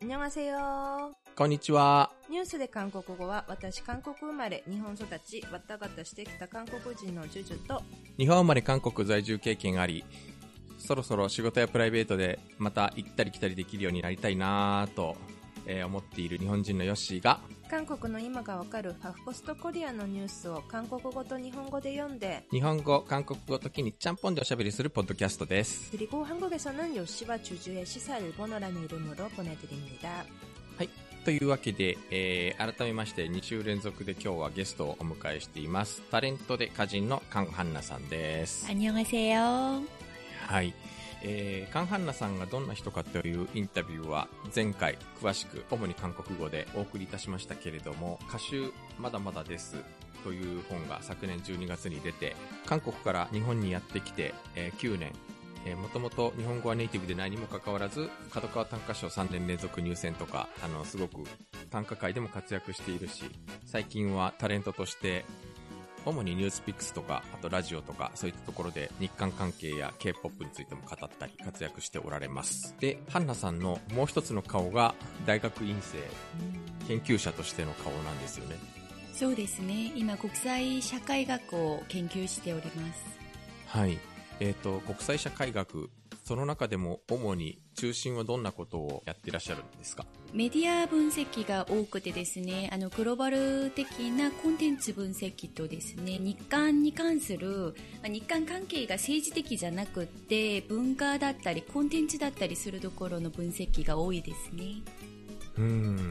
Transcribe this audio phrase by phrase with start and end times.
[0.00, 2.10] こんにちは。
[2.30, 7.82] ニュースで韓国語は、私、韓国生まれ、日本育ち、わたがたしてきた韓国人のジュジュと、
[8.16, 10.02] 日本生まれ韓国在住経験あり、
[10.78, 15.18] そろそろ仕事やプライベートで、また行ったり来たりできるようになりたいなぁと
[15.69, 25.89] えー思っている日本人のヨッシーが、韓国の今がわかるハフポストコリアのニュースを韓国語と日本語で読んで日本語、韓国語時にちゃんぽんでおしゃべりするポッドキャストです。
[25.91, 30.25] 그리고 한국에서는 요시와 주주의 시사 일본어라는 이름으로 보내드립니다.
[30.77, 30.89] はい。
[31.25, 36.03] というわけで、えー改めまして2週連続で今日はゲストをお迎えしています。
[36.11, 38.67] タレントで歌人のカン・ハンナさんです。
[38.69, 39.81] 안녕하세요.
[40.47, 40.73] はい。
[41.22, 49.76] えー、カン・ハンナさんがどんな人かというインタビューは前回詳しく主に韓国語でお送りいたしましたけれども歌集まだまだです
[50.24, 55.12] という本が昨年12月に出て韓国から日本にやってきて、えー9年
[55.76, 61.24] もともと日本語はネイティブでないにもかかわらず角川短歌賞3年連続入選とかあのすごく
[61.70, 63.24] 短歌界でも活躍しているし
[63.66, 65.26] 最近はタレントとして
[66.04, 72.74] 主にニュースピックスとか、あとラジオとか、そういったところで日韓関係や K-POP についても語ったり活躍しておられます。
[72.80, 74.94] で、ハンナさんのもう一つの顔が
[75.26, 75.98] 大学院生、
[76.86, 78.56] 研究者としての顔なんですよね。
[79.12, 79.92] そうですね。
[79.94, 83.04] 今国際社会学を研究しております。
[83.66, 83.98] はい。
[84.40, 85.90] えっ、と、国際社会学、
[86.24, 90.04] その中でも主に中心はどんなことをやっていらっしゃるんですか？
[90.34, 104.82] メディア分析が多くてですね、あのグローバル的なコンテンツ分析とですね、日韓に関するま日韓関係が政治的じゃなくて文化だったりコンテンツだったりするところの分析が多いですね。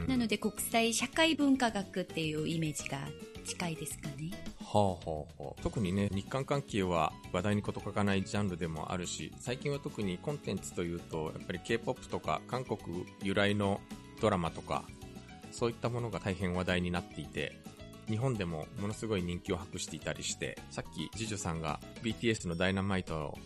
[0.06, 2.98] なので国際社会文化学っていうイメージが
[3.44, 4.30] 近いですかね。
[4.60, 13.80] はあはあはあ、特にね、日韓関係は話題に事欠かないジャンルでもあるし、最近は特にコンテンツというと、やっぱり K-POP とか韓国由来の
[14.20, 14.84] ドラマとか、
[15.50, 17.58] そういったものが大変話題になっていて、
[18.06, 23.38] 日本でもものすごい人気を博していたりして、さっきジジュさんが BTS のダイナマイトを、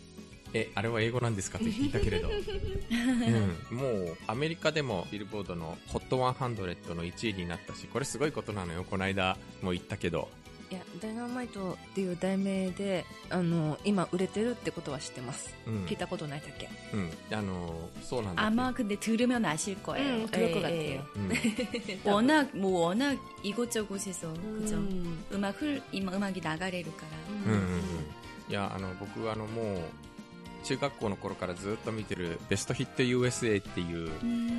[0.54, 8.84] え、あれは英語なんですかと言っていたけれど、う ん、もうアメリカでもビルボードの HOT100 の1位になったし、これすごいことなのよ。
[8.84, 10.28] この間も言ったけど、
[10.70, 15.52] いや、ダイナマイトっていう題名で、あの、今売れてるってことは知ってます。
[15.66, 16.68] うん聞いたことないだけ。
[16.94, 20.24] うん、あのそうなんだけど 아마 근데 들으면 아실 거예요.
[20.24, 20.96] 음, 그럴 것 예, 예.
[20.98, 21.06] 같아요.
[21.16, 24.76] うん、 워낙 뭐 워낙 이곳저곳에서 그죠.
[24.76, 25.24] 음.
[25.32, 27.80] 음악 흘 임- 음악이 나가래를からうんうんうん
[28.48, 29.78] いやあの僕はあのもう
[30.65, 34.09] 中学校の頃からずっと見てるベストヒット USA っていう、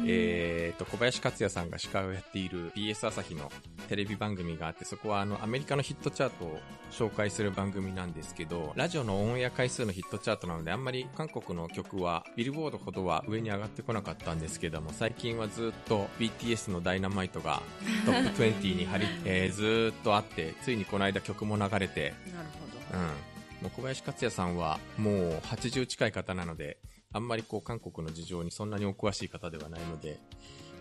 [0.06, 3.50] えー、と小林克也さんが司会をやっている BS 朝日の
[3.88, 6.58] テレビ番組があってそこはあのアメリカのヒットチャートを
[6.92, 17.62] 紹介する番組なんですけどラジオのオンエア回数のヒットチャートなのであんまり韓国の曲はビルボードほどは上に上がってこなかったんですけども最近はずっと BTS のダイナマイトが
[18.04, 22.48] トップ20に張り、えーずーっとあってついにこの間曲も流れてなる
[22.92, 22.98] ほど。
[22.98, 23.35] うん。
[23.62, 26.78] もう小林克也さんはもう80近い方なので、
[27.12, 30.18] あんまりこう韓国の事情にそんなにお詳しい方ではないので、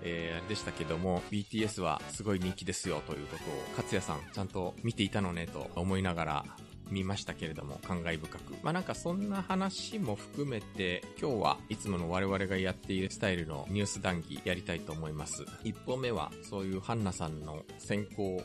[0.03, 3.47] えー、でしたけども、BTS はすごい人気ですよということを、
[3.77, 6.45] 克也さんちゃんと見ていたのねと思いながら
[6.89, 8.53] 見ましたけれども、感慨深く。
[8.61, 15.45] まあなんかそんな話も含めて、今日はいつもの我々がやっているスタイルのニュース談義やりたいと思います。
[15.63, 18.43] 一本目はそういうハンナさんの先行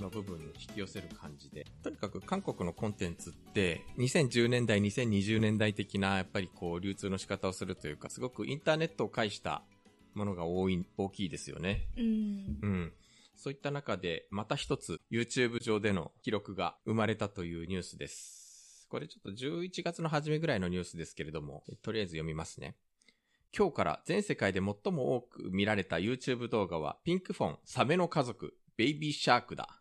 [0.00, 1.66] の部分に引き寄せる感じで。
[1.82, 9.62] とにかく韓国のコンテンツって、2010年代、2020年代的な、やっぱりこう、流通の仕方をするというか、すごくインターネットを介した
[10.14, 11.86] ものが多い、大きいですよね。
[11.96, 12.58] 음.
[12.62, 12.92] うん。
[13.36, 18.86] そういった中で、また一つ、YouTube 上での記録が生まれたというニュースです。
[18.90, 22.76] これちょっと11月の初めぐらいのニュースですけれども、とりあえず読みますね。
[23.56, 29.79] 今日から全世界で最も多く見られた YouTube 動画は、ピンクフォン、サメの家族、ベイビーシャークだ。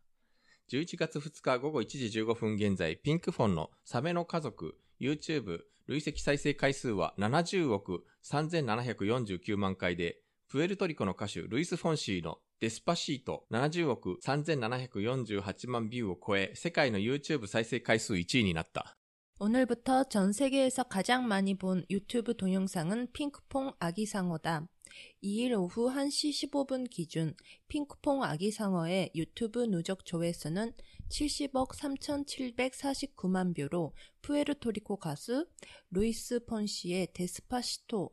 [0.70, 18.96] 11月2日午後1時15分現在、ピンクフォンのサメの家族、YouTube 累積再生回数は70億3749万回で、プエルトリコの歌手ルイス・フォンシーのデスパシート70億3748万ビューを超え、世界の YouTube 再生回数1位になった。
[19.40, 24.68] 오늘부터 전 세계에서 가장 많이 본 유튜브 동영상은 핑크퐁 아기상어다.
[25.22, 27.34] 2일 오후 1시 15분 기준
[27.68, 30.72] 핑크퐁 아기상어의 유튜브 누적 조회수는
[31.08, 35.46] 70억 3,749만 뷰로 푸에르토리코 가수
[35.90, 38.10] 루이스 폰시의 데스파시토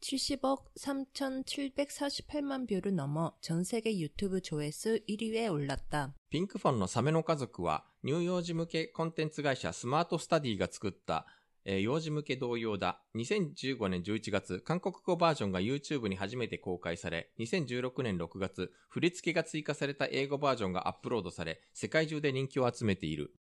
[0.00, 6.14] 70억 3,748만 뷰를 넘어 전 세계 유튜브 조회수 1위에 올랐다.
[6.30, 11.26] ピンクフォンのサメの家族は、乳幼児向けコンテンツ会社スマートスタディが作った
[11.65, 13.01] えー幼児向け同様だ。
[13.15, 23.33] 2015年11月、韓国語バージョンが YouTube に初めて公開され、2016年6月、振り付けが追加された英語バージョンがアップロードされ、世界中で人気を集めている。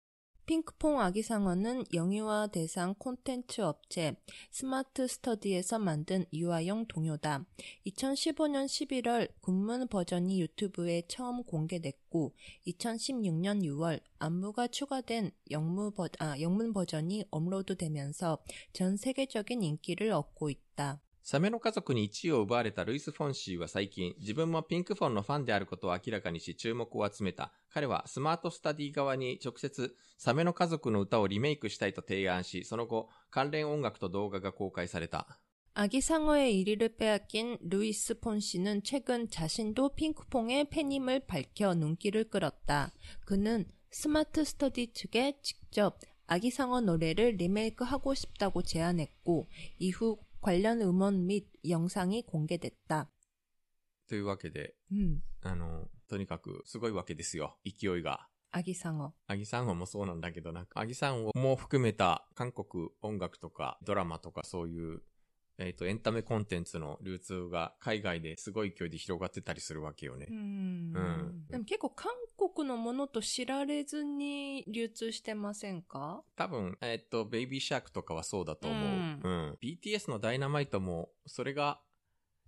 [0.51, 4.18] 핑크퐁 아기상어는 영유아 대상 콘텐츠 업체
[4.51, 7.45] 스마트 스터디에서 만든 유아용 동요다.
[7.86, 12.36] 2015년 11월 군문 버전이 유튜브에 처음 공개됐고,
[12.68, 18.39] 2016년 6월 안무가 추가된 영무 버, 아, 영문 버전이 업로드되면서
[18.74, 21.00] 전 세계적인 인기를 얻고 있다.
[21.23, 27.53] サメの家族に1位を奪われたルイス・フォンシーは最近、自分もピンクフォンのファンであることを明らかにし注目を集めた。
[27.69, 35.41] 彼はスマートスタディ側に直接、サメの家族の歌をリメイクしたいと提案し、その後、関連音楽と動画が公開された。
[35.79, 42.94] 아기 상어의 1위를 빼앗긴 루이스 폰 씨는 최근 자신도 핑크퐁의 팬임을 밝혀 눈길을 끌었다.
[43.27, 49.49] 그는 스마트 스터디 측에 직접 아기 상어 노래를 리메이크하고 싶다고 제안했고,
[49.79, 53.09] 이후 관련 음원 및 영상이 공개됐다.
[54.09, 57.59] というわけで、 음, あの、とにかくすごいわけですよ。
[57.65, 58.29] 勢いが。
[58.53, 59.12] 아기 상어.
[59.27, 65.03] アギサンゴもそうなんだけど、なんか、アギサンゴも含めた韓国音楽とかドラマとかそういう、
[65.63, 70.28] えっ、と、エンタメコンテンツの流通が海外ですごい勢いで広がってたりするわけよね。
[70.31, 71.52] 음, 음.
[71.52, 72.12] でも結構韓
[72.56, 76.24] 国のものと知られずに流通してませんか？
[76.36, 78.80] 多分、えっ、と、ベイビーシャークとかはそうだと思う。
[78.84, 79.58] ううんん。
[79.62, 81.80] BTS のダイナマイトも、それが、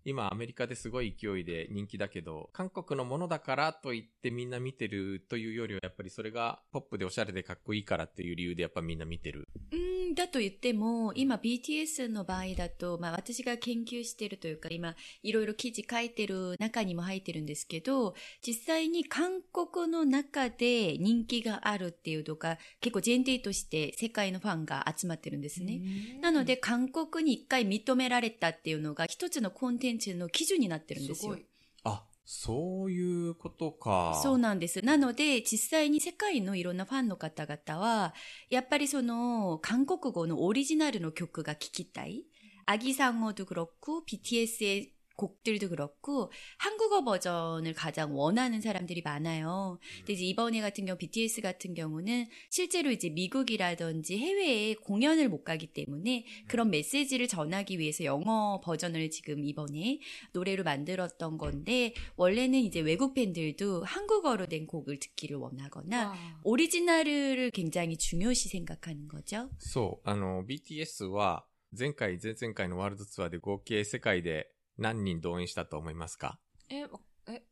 [0.06, 9.48] 今アメリカですごい勢いで人気だけど、韓国のものだからと言ってみんな見てるというよりは、やっぱりそれがポップでおしゃれでかっこいいからっていう理由でやっぱみんな見てる。
[9.72, 9.76] う
[10.12, 18.14] ん、だと言っても、今 BTS の場合だと、まあ私が研究してるというか、今いろいろ記事書いてる中にも入ってるんですけど、
[18.46, 25.82] 実際に韓国の中で人気があるっていうのが結構前提として世界のファンが集まってるんですね。
[26.22, 31.39] なので、韓国に一回認められたっていうのが一つのコンテンの基準になってるんですよ。
[31.85, 34.21] あ、そういうことか。
[34.23, 34.83] そうなんです。
[34.83, 38.15] なので、実際に世界のいろんなファンの方々は、
[38.51, 42.25] やっぱりその、韓国語のオリジナルの曲が聴きたい。
[42.67, 49.79] 아기상어도그렇고 BTS의 곡들도 그렇고 한국어 버전을 가장 원하는 사람들이 많아요.
[49.99, 55.73] 근데 이제 이번에 같은 경우 BTS 같은 경우는 실제로 이제 미국이라든지 해외에 공연을 못 가기
[55.73, 59.99] 때문에 그런 메시지를 전하기 위해서 영어 버전을 지금 이번에
[60.33, 66.41] 노래로 만들었던 건데 원래는 이제 외국 팬들도 한국어로 된 곡을 듣기를 원하거나 와.
[66.45, 69.51] 오리지널을 굉장히 중요시 생각하는 거죠.
[69.59, 70.09] そう。
[70.09, 71.45] あの、BTS は、
[71.77, 76.40] 前回、前々回のワールドツアーで合計世界で 何人動員したと思いますか？
[76.70, 76.86] え、
[77.28, 77.44] え、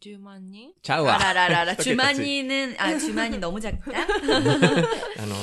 [0.00, 0.72] 10万人？
[0.82, 1.16] ちゃうわ。
[1.16, 3.92] あらららら、 10万人ね、あ、 10万人너무작 다。
[5.18, 5.34] あの、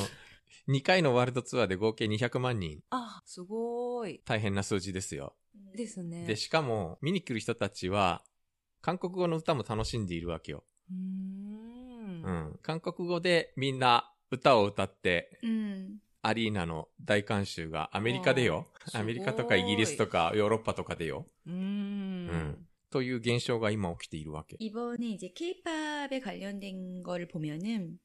[0.68, 2.82] 2回のワールドツアーで合計200万人。
[2.90, 4.20] あ、すごい。
[4.24, 5.36] 大変な数字ですよ。
[5.74, 6.26] ですね。
[6.26, 8.24] で、しかも、見に来る人たちは、
[8.80, 10.64] 韓国語の歌も楽しんでいるわけよ。
[10.90, 12.58] うん,、うん。
[12.62, 18.66] 韓国語でみんな歌を歌って、うん、アリーナの大観衆がアメリカでよ。
[18.92, 21.26] アメリカとかイギリスとかヨーロッパとかでよ。
[21.46, 22.66] うん,、うん。
[22.90, 24.56] という現象が今起きているわけ。
[24.56, 27.98] 이번에이제 K- 팝에 관련된 거를 보면은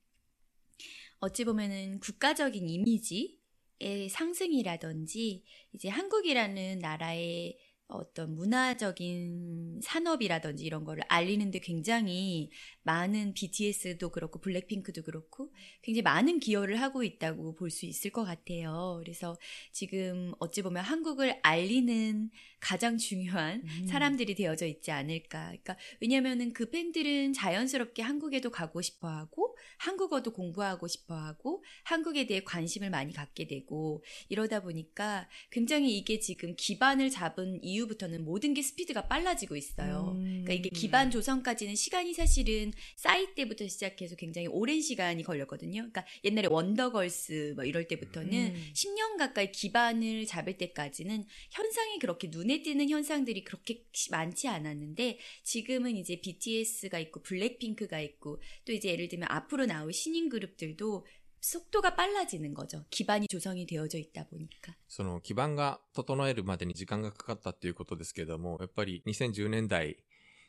[1.19, 3.41] 어찌 보면은 국가적인 이미지
[3.81, 5.41] 의 상승이라든지
[5.73, 7.57] 이제 한국이라는 나라의
[7.91, 12.51] 어떤 문화적인 산업이라든지 이런 거를 알리는데 굉장히
[12.83, 15.51] 많은 BTS도 그렇고 블랙핑크도 그렇고
[15.81, 18.99] 굉장히 많은 기여를 하고 있다고 볼 수 있을 것 같아요.
[19.01, 19.37] 그래서
[19.71, 23.87] 지금 어찌 보면 한국을 알리는 가장 중요한 음.
[23.87, 25.45] 사람들이 되어져 있지 않을까.
[25.45, 32.43] 그러니까 왜냐면은 그 팬들은 자연스럽게 한국에도 가고 싶어 하고 한국어도 공부하고 싶어 하고 한국에 대해
[32.43, 38.61] 관심을 많이 갖게 되고 이러다 보니까 굉장히 이게 지금 기반을 잡은 이 후부터는 모든 게
[38.61, 40.13] 스피드가 빨라지고 있어요.
[40.15, 40.43] 음.
[40.43, 45.81] 그러니까 이게 기반 조성까지는 시간이 사실은 싸이 때부터 시작해서 굉장히 오랜 시간이 걸렸거든요.
[45.81, 48.71] 그러니까 옛날에 원더걸스 뭐 이럴 때부터는 음.
[48.73, 56.19] 10년 가까이 기반을 잡을 때까지는 현상이 그렇게 눈에 띄는 현상들이 그렇게 많지 않았는데 지금은 이제
[56.21, 61.05] BTS가 있고 블랙핑크가 있고 또 이제 예를 들면 앞으로 나올 신인 그룹들도
[61.40, 62.84] 속도가 빨라지는 거죠.
[62.90, 64.74] 기반이 조성이 되어져 있다 보니까.
[64.88, 69.96] その基盤が整えるまでに時間がかかったっていうことですけども、やっぱり2010年代、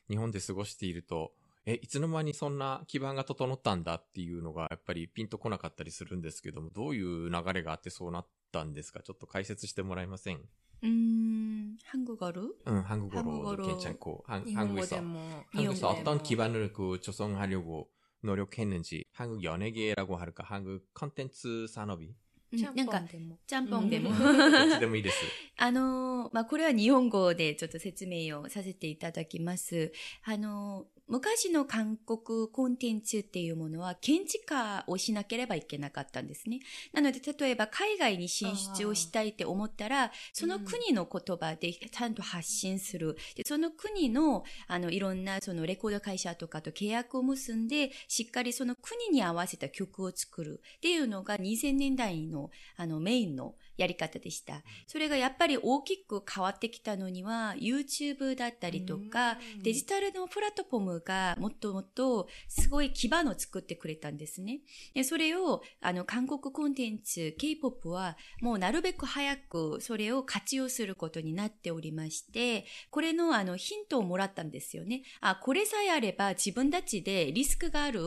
[0.09, 1.33] 日本で過ごしていると、
[1.65, 10.39] え、いつの間にそんな基盤が整ったんだっていうのが、やっぱりピンとこなかったりするんですけども、どういう流れがあってそうなったんですかちょっと解説してもらえません
[10.83, 12.53] 음, 한국어로?
[12.65, 15.45] うん、한국어로 한국어로 괜찮고, 한, 日本語で 한국에서, も。
[15.51, 16.01] 한국에서 일본어로.
[16.01, 17.89] 어떤 기반을 그 조성하려고
[18.21, 22.15] 노력했는지, 한국 연예계라고 할까, 한국 컨텐츠 산업이
[22.53, 23.37] うんちゃんなんかぽんでも。
[23.45, 24.09] ちゃんぽんでも。
[24.09, 25.17] うんどっちでもいいです。
[25.57, 29.91] あのー まあ、 これは日本語でちょっと説明をさせていただきます。
[30.23, 36.60] あのー 昔の韓国コンテンツっていうものは現地化をしなければいけなかったんですね。
[36.94, 43.18] なので、例えば海外に進出をしたいって思ったら、その国の言葉でちゃんと発信する。
[43.36, 54.62] で、その国の、あの、いろんなそのレコード会社とかと契約を結んで、しっかりその国に合わせた曲を作るっていうのが2000年代のあのメインのやり方でした。
[54.86, 64.60] それがやっぱり大きく変わってきたのには、YouTube だったりとか、うんデジタルのプラットフォームがもっともっとすごい基盤を作ってくれたんですね。
[64.94, 75.02] でそれを、あの、韓国コンテンツ、K-POP はもうなるべく早くそれを活用することになっておりまして、これのあのヒントをもらったんですよね。
[75.20, 78.02] あ、これさえあれば自分たちでリスクがある、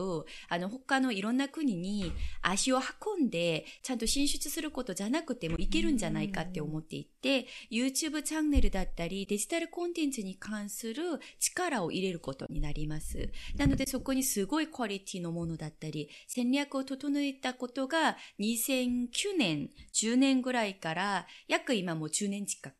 [0.48, 2.80] あの、他のいろんな国に足を
[3.18, 11.02] 運んで、ちゃんと進出することじゃなくてもいけるんじゃないかって思っていて、YouTube チャンネルだったり、デジタルコンテンツに関する
[11.40, 13.30] 力を入れることになります。
[13.56, 22.74] なのでそこにすごいクオリティのものだったり、戦略を整えたことが2009年、10年ぐらいから約今もう10年近く。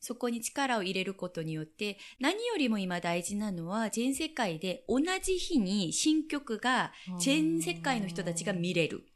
[0.00, 9.06] そこに力を入れることによって、何よりも今大事なのは、全世界で同じ日に新曲が全世界の人たちが見れる、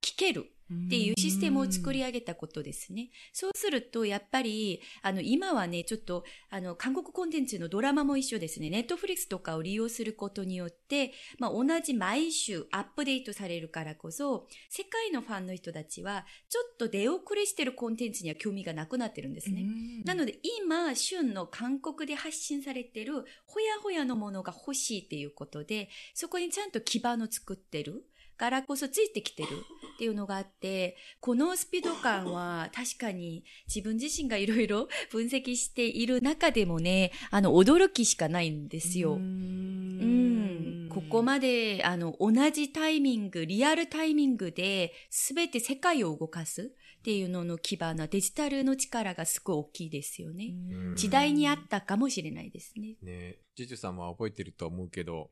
[0.00, 3.10] 聴けるっていうシステムを作り上げたことですね。
[3.32, 8.68] そうすると、やっぱり、あの、今はね、ちょっと、あの、韓国コンテンツのドラマも一緒ですね。
[8.68, 19.64] ネットフリックスとかを利用することによって、まあ、同じ毎週アップデートされるからこそ、世界のファンの人たちは、ちょっと出遅れしてるコンテンツには興味がなくなってるんですね。
[20.04, 28.04] なので今、旬の韓国で発信されてるほやほやのものが欲しいっていうことで、そこにちゃんと基盤を作ってる。
[28.36, 29.48] からこそついてきてる
[29.94, 39.14] っていうのがあって、このスピード感は確かに自分自身がいろいろ 分析している中でもね、あの、驚きしかないんですよ。
[39.14, 40.88] うん。
[40.90, 50.54] ここまで、あの、同じタイミング、リアルタイミングで、すべて世界を動かすっていうのの基盤なデジタルの力がすごい大きいですよね。
[50.96, 52.96] 時代にあったかもしれないですね。
[53.02, 55.30] ねジュジュさんは覚えてると思うけど、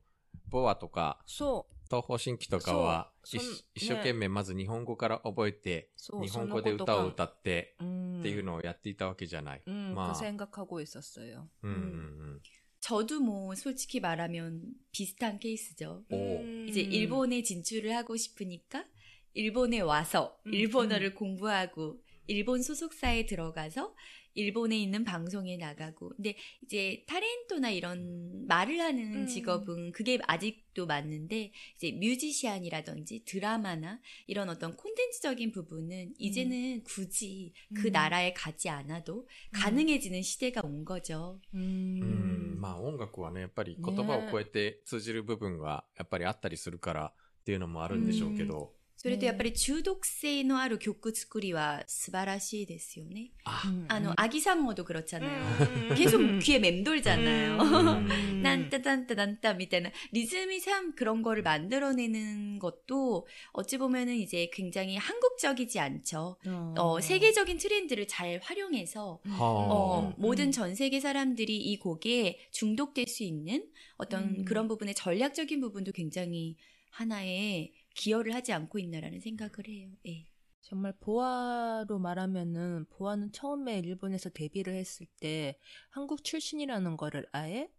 [0.50, 7.83] ボアとか、そ東方神起とかは、そうそん一一生懸命まず日本語から覚えて、そう日本語で歌を歌ってう
[8.19, 9.61] っていうのをやっていたわけじゃない。
[9.67, 10.11] 음, 마.
[10.13, 11.49] 그 생각하고 있었어요.
[11.63, 12.41] うんうん、
[12.79, 14.61] 저도 뭐 솔직히 말하면
[14.91, 16.03] 비슷한 케이스죠.
[16.11, 16.67] お 음.
[16.69, 18.85] 이제 일본에 진출을 하고 싶으니까
[19.33, 23.95] 일본에 와서 음, 일본어를 공부하고 일본 소속사에 들어가서
[24.35, 29.27] 일본에 있는 방송에 나가고 근데 이제 타렌토나 이런 말을 하는 음.
[29.27, 37.91] 직업은 그게 아직도 맞는데 이제 뮤지시안이라든지 드라마나 이런 어떤 콘텐츠적인 부분은 이제는 굳이 그 음.
[37.91, 41.39] 나라에 가지 않아도 가능해지는 시대가 온 거죠.
[41.53, 42.01] うん。
[42.01, 48.73] うんまあ音楽はね、やっぱり言葉を超えて通じる部分がやっぱりあったりするからっていうのもあるんでしょうけど。
[49.01, 49.27] 그래도 네.
[49.27, 53.31] やっぱり中毒性のある曲作りは素晴らしいですよね.
[53.45, 53.85] 아, 음.
[53.87, 55.41] 아, 아 아기상어도 그렇잖아요.
[55.89, 55.95] 음.
[55.95, 57.61] 계속 귀에 맴돌잖아요.
[57.61, 58.41] 음.
[58.43, 66.37] 난따단따단따 미때는 리즘이 참 그런 거를 만들어내는 것도 어찌 보면은 이제 굉장히 한국적이지 않죠.
[66.77, 70.07] 어, 세계적인 트렌드를 잘 활용해서 は어,あ。
[70.09, 70.13] 음.
[70.17, 74.45] 모든 전 세계 사람들이 이 곡에 중독될 수 있는 어떤 음.
[74.45, 76.57] 그런 부분의 전략적인 부분도 굉장히
[76.91, 79.90] 하나의 기여를 하지 않고 있나라는 생각을 해요.
[80.06, 80.26] 예.
[80.62, 85.58] 정말 보아로 말하면은 보아는 처음에 일본에서 데뷔를 했을 때
[85.90, 87.70] 한국 출신이라는 거를 아예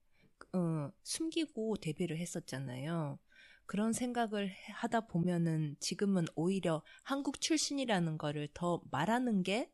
[0.53, 3.17] 어, 숨기고 데뷔를 했었잖아요.
[3.65, 9.71] 그런 생각을 하다 보면은 지금은 오히려 한국 출신이라는 거를 더 말하는 게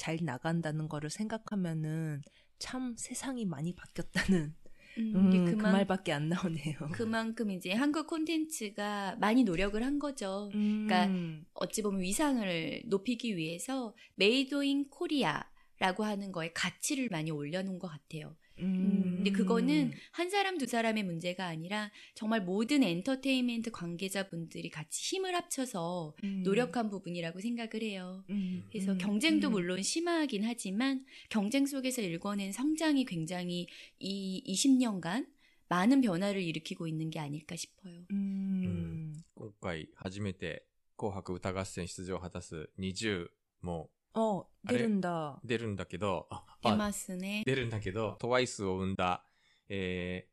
[0.00, 2.22] 잘 나간다는 거를 생각하면은
[2.58, 4.54] 참 세상이 많이 바뀌었다는
[4.98, 6.78] 음, 음, 이게 그 그만, 말밖에 안 나오네요.
[6.92, 10.50] 그만큼 이제 한국 콘텐츠가 많이 노력을 한 거죠.
[10.54, 10.86] 음.
[10.86, 17.88] 그러니까 어찌 보면 위상을 높이기 위해서 메이드 인 코리아라고 하는 거에 가치를 많이 올려놓은 것
[17.88, 18.36] 같아요.
[18.59, 25.35] 음, 근데 그거는 한 사람 두 사람의 문제가 아니라 정말 모든 엔터테인먼트 관계자분들이 같이 힘을
[25.35, 26.43] 합쳐서 음.
[26.43, 28.23] 노력한 부분이라고 생각을 해요.
[28.29, 29.51] 음, 그래서 음, 경쟁도 음.
[29.51, 33.67] 물론 심하긴 하지만 경쟁 속에서 일궈낸 성장이 굉장히
[33.99, 35.27] 이 20년간
[35.67, 38.05] 많은 변화를 일으키고 있는 게 아닐까 싶어요.
[38.11, 39.13] 음.
[39.35, 40.65] 今回初めて
[40.97, 43.27] 紅白歌合戦出場を果たす20
[43.61, 45.38] も お出るんだ。
[45.44, 46.28] 出るんだけど、
[46.62, 47.42] 出ますね。
[47.46, 49.24] 出るんだけど、トワイスを生んだ、
[49.68, 50.26] え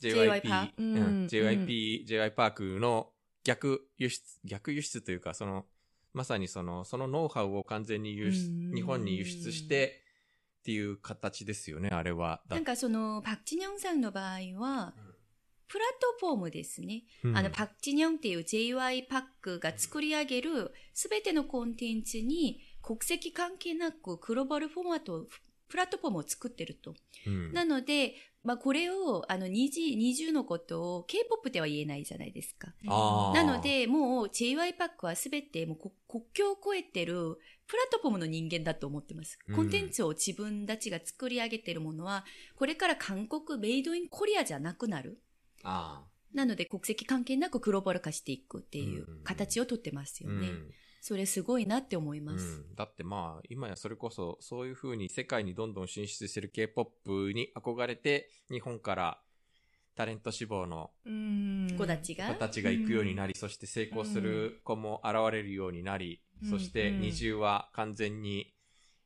[0.00, 3.10] ー、JYP、JYP、j y パークの
[3.44, 5.66] 逆輸出、逆輸出というか、その、
[6.12, 10.02] まさにその、そのノウハウを完全に輸出、日本に輸出して、
[10.60, 12.42] っていう形ですよね、あれは。
[12.48, 14.94] なんかその、パクチニョンさんの場合は、
[15.66, 15.88] プラッ
[16.20, 17.04] トフォームですね。
[17.22, 25.26] うん、あの、パクチニョンっていう JY パックが作り上げるすべてのコンテンツに、国籍関係なくグローバルフォーマットを、
[25.68, 26.94] プラットフォームを作ってると。
[27.26, 32.72] うんなので、まあこれを、あの、二次、二重のことを K-POP では言えないじゃないですか。
[33.34, 39.56] なので、もう JY パックはすべてもうこ国境を越えてるプラットフォームの人間だと思ってますうん。
[39.56, 42.24] コンテンツを自分たちが作り上げてるものは、
[42.56, 45.20] これから韓国メイドインコリアじゃなくなる。
[45.62, 50.48] あなので国籍関係なくグローバル化していくっていう形をとってますーよね。
[50.48, 50.70] うん
[51.08, 52.44] それすごいなって思います。
[52.68, 59.18] うん、だってまあ、今やそれこそ、そういう風に世界にどんどん進出してる K-POP に憧れて、日本から
[59.94, 61.74] タレント志望のうん。
[61.78, 62.28] 子たちが？
[62.28, 66.50] 子たちが行くようになり、そして成功する子も現れるようになり、うん。
[66.50, 67.00] そしてうん。
[67.00, 68.52] 二重は完全に、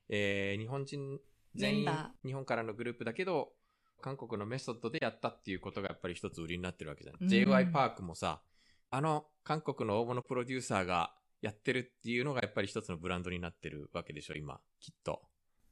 [0.08, 1.20] えー日本人
[1.54, 1.88] 全員
[2.24, 3.52] 日本からのグループだけど、
[4.00, 7.16] 韓国のメソッドでやったっていうことがやっぱり一つ売りになってるわけじゃん。
[7.20, 7.28] うん。
[7.28, 8.42] JY パークもさ、
[8.90, 15.20] あの韓国の大物プロデューサーがやってるっていうのがやっぱり一つのブランドになってるわけでしょ、今、きっと。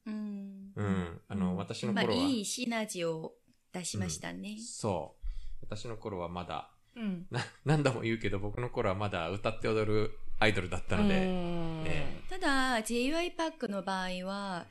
[0.05, 0.73] うん。
[0.75, 1.21] うん。
[1.27, 3.33] あの、うんまあ、私の頃は、いいシナジーを
[3.71, 4.57] 出しましたね。
[4.59, 5.25] そう。
[5.61, 14.67] 私の頃はまだ、うんな、何度も言うけど、僕の頃はまだ歌って踊るアイドルだったので、うんえただ、JY パックの場合は、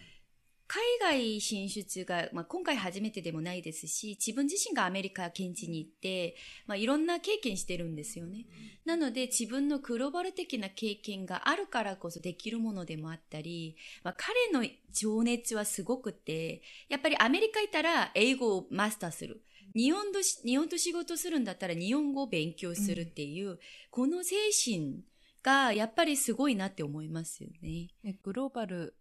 [0.73, 6.37] 海外進出が、まあ、今回初めてでもないですし、自分自身がアメリカ現地に行って、
[6.69, 8.47] まあ、いろんな経験してるんですよね。
[8.85, 19.43] なので、自分のグローバル的な経験があるからこそできるものでもあったり、まあ、彼の情熱はすごくて、やっぱりアメリカ行ったら英語をマスターする。
[19.75, 23.59] 日本とし、日本と仕事するんだったら日本語を勉強するっていう、
[23.91, 25.01] この精神
[25.43, 27.89] がやっぱりすごいなって思いますよね。
[28.05, 28.95] ね、グローバル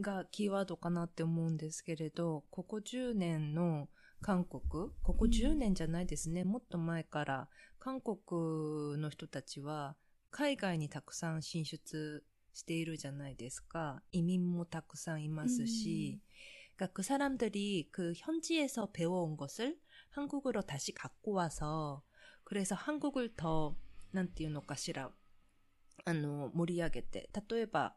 [0.00, 3.88] がキーワードかなって思うんですけれど、ここ10年の
[4.20, 4.62] 韓国、
[5.02, 9.96] ここ10年じゃないですね、もっと前から韓国の人たちは
[10.30, 14.02] 海外にたくさん進出しているじゃないですか。
[14.12, 16.20] 移民もたくさんいますし、
[16.76, 19.78] 그러니까 그 사람들이 그 현지에서 배워온 것을
[20.10, 22.02] 한국으로 다시 갖고 와서
[22.44, 23.76] 그래서 한국을 더,
[24.12, 25.12] なんていうのかしら,
[26.04, 27.94] あの、盛り上げて、例えば、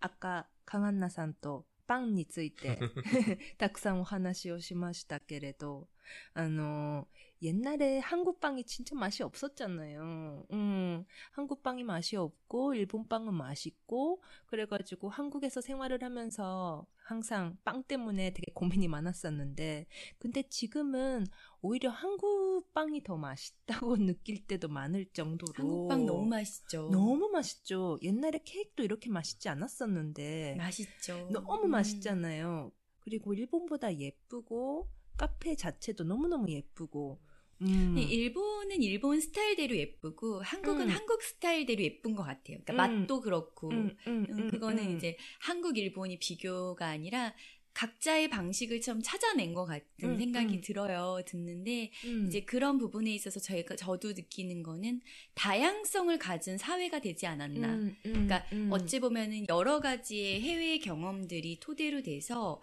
[0.00, 2.79] 赤、 カガンナさんとパンについて
[3.57, 5.87] たくさんお話をしましたけれど、
[6.33, 7.05] あの、
[7.45, 10.45] 옛날에 한국 빵이 진짜 맛이 없었잖아요.
[10.51, 18.31] 음, 한국 빵이 맛이 없고 일본 빵은 맛있고 그래가지고 한국에서 생활을 하면서 항상 빵 때문에
[18.33, 19.85] 되게 고민이 많았었는데
[20.17, 21.27] 근데 지금은
[21.61, 26.89] 오히려 한국 빵이 더 맛있다고 느낄 때도 많을 정도로 한국빵 너무 맛있죠.
[26.91, 27.99] 너무 맛있죠.
[28.01, 31.29] 옛날에 케이크도 이렇게 맛있지 않았었는데 맛있죠.
[31.31, 31.71] 너무 음.
[31.71, 32.71] 맛있잖아요.
[33.01, 37.19] 그리고 일본보다 예쁘고 카페 자체도 너무너무 예쁘고
[37.61, 37.93] 음.
[37.95, 40.89] 네, 일본은 일본 스타일대로 예쁘고 한국은 음.
[40.89, 42.59] 한국 스타일대로 예쁜 것 같아요.
[42.63, 42.77] 그러니까 음.
[42.77, 44.97] 맛도 그렇고 음, 음, 음, 음, 그거는 음.
[44.97, 47.33] 이제 한국 일본이 비교가 아니라
[47.73, 50.61] 각자의 방식을 좀 찾아낸 것 같은 음, 생각이 음.
[50.61, 51.21] 들어요.
[51.25, 52.25] 듣는데 음.
[52.25, 55.01] 이제 그런 부분에 있어서 저희가 저도 느끼는 거는
[55.33, 57.91] 다양성을 가진 사회가 되지 않았나.
[58.01, 58.69] 그러니까 음.
[58.71, 62.61] 어찌 보면은 여러 가지의 해외 경험들이 토대로 돼서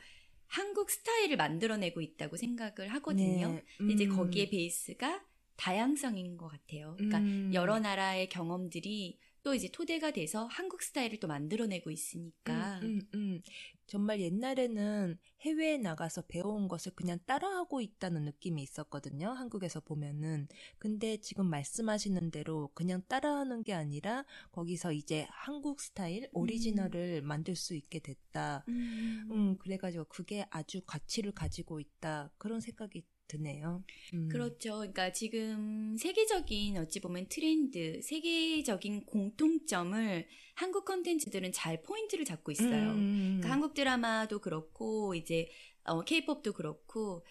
[0.52, 3.52] 한국 스타일을 만들어내고 있다고 생각을 하거든요.
[3.52, 4.16] 네, 근데 이제 음.
[4.16, 5.24] 거기에 베이스가
[5.56, 6.94] 다양성인 것 같아요.
[6.98, 7.50] 그러니까 음.
[7.54, 12.78] 여러 나라의 경험들이 또 이제 토대가 돼서 한국 스타일을 또 만들어내고 있으니까.
[12.83, 13.42] 음, 음, 음.
[13.87, 19.31] 정말 옛날에는 해외에 나가서 배워온 것을 그냥 따라하고 있다는 느낌이 있었거든요.
[19.31, 20.48] 한국에서 보면은.
[20.78, 27.74] 근데 지금 말씀하시는 대로 그냥 따라하는 게 아니라 거기서 이제 한국 스타일, 오리지널을 만들 수
[27.74, 28.64] 있게 됐다.
[28.68, 29.28] 음.
[29.31, 32.31] 음, 그래가지고 그게 아주 가치를 가지고 있다.
[32.38, 33.82] 그런 생각이 드네요.
[34.14, 34.28] 음.
[34.28, 34.78] 그렇죠.
[34.78, 42.92] 그러니까 지금 세계적인 어찌 보면 트렌드, 세계적인 공통점을 한국 컨텐츠들은 잘 포인트를 잡고 있어요.
[42.92, 43.38] 음.
[43.38, 45.48] 그러니까 한국 드라마도 그렇고 이제
[45.85, 47.24] 어, K-팝도 그렇고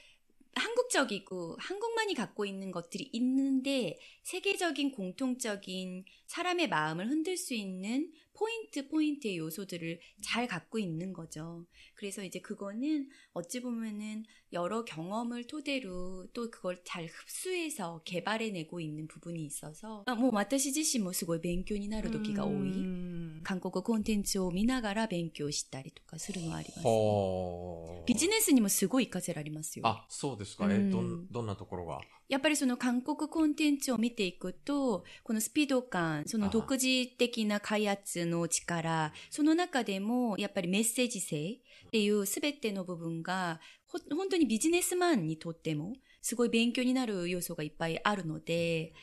[0.55, 9.38] 한국적이고 한국만이 갖고 있는 것들이 있는데 세계적인 공통적인 사람의 마음을 흔들 수 있는 포인트 포인트의
[9.38, 11.66] 요소들을 잘 갖고 있는 거죠.
[11.94, 19.44] 그래서 이제 그거는 어찌 보면은 여러 경험을 토대로 또 그걸 잘 흡수해서 개발해내고 있는 부분이
[19.44, 22.54] 있어서 아, 뭐私自身もすごい勉強になる時が多い。
[22.54, 23.06] 음.
[23.46, 26.82] 韓国コンテンツを見ながら勉強したりとかするのはあります、ね。
[26.82, 29.86] ほービジネスにもすごい活かせられますよ。
[29.86, 30.66] あ、そうですか。
[30.68, 41.51] え、うんどん、どんなところがやっぱりその韓国コンテンツを見ていくと、このスピード感、その独自的な開発 の力、その中でもやっぱりメッセージ性
[41.87, 48.93] っていうすべての部分が、ほ本当にビジネスマンにとってもすごい勉強になる要素がいっぱいあるので、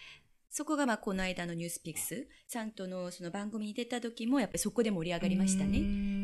[0.51, 6.19] そこがまあこの間のニュースピックスさんとのその番組に出た時もやっぱりそこで盛り上がりましたうね。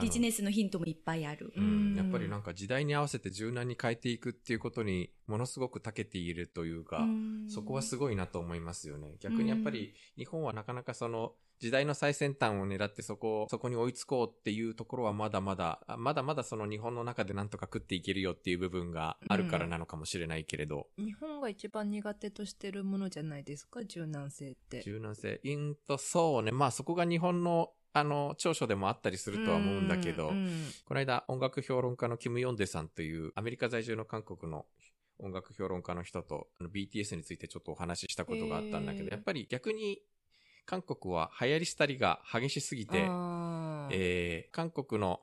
[0.00, 1.52] ビジネスのヒントもいっぱいある。
[1.56, 9.16] うん、やっぱりなんか時代に合わせて柔軟に変えていくっていうことにものすごく長けているというか、うんそこはすごいなと思いますよね。
[9.20, 23.84] 逆にやっぱり日本はなかなかその時代の最先端を狙ってそこを、そこに追いつこうっていうところはまだまだ、あまだまだその日本の中でなんとか食っていけるよっていう部分があるからなのかもしれないけれど、日本が一番苦手としてるものじゃないですか？
[23.84, 24.82] 柔軟性って。
[24.82, 30.48] 柔軟性、うんとそうね、まあそこが日本のあの、長所でもあったりするとは思うんだけど、うん
[30.84, 34.66] この間音楽評論家のキム・ヨンデさんというアメリカ在住の韓国の
[35.20, 40.00] 音楽評論家の人とあの BTS についてちょっとお話ししたことがあったんだけど、やっぱり逆に
[40.64, 42.98] 韓国は流行り廃りが激しすぎて、
[43.90, 45.20] えー韓国の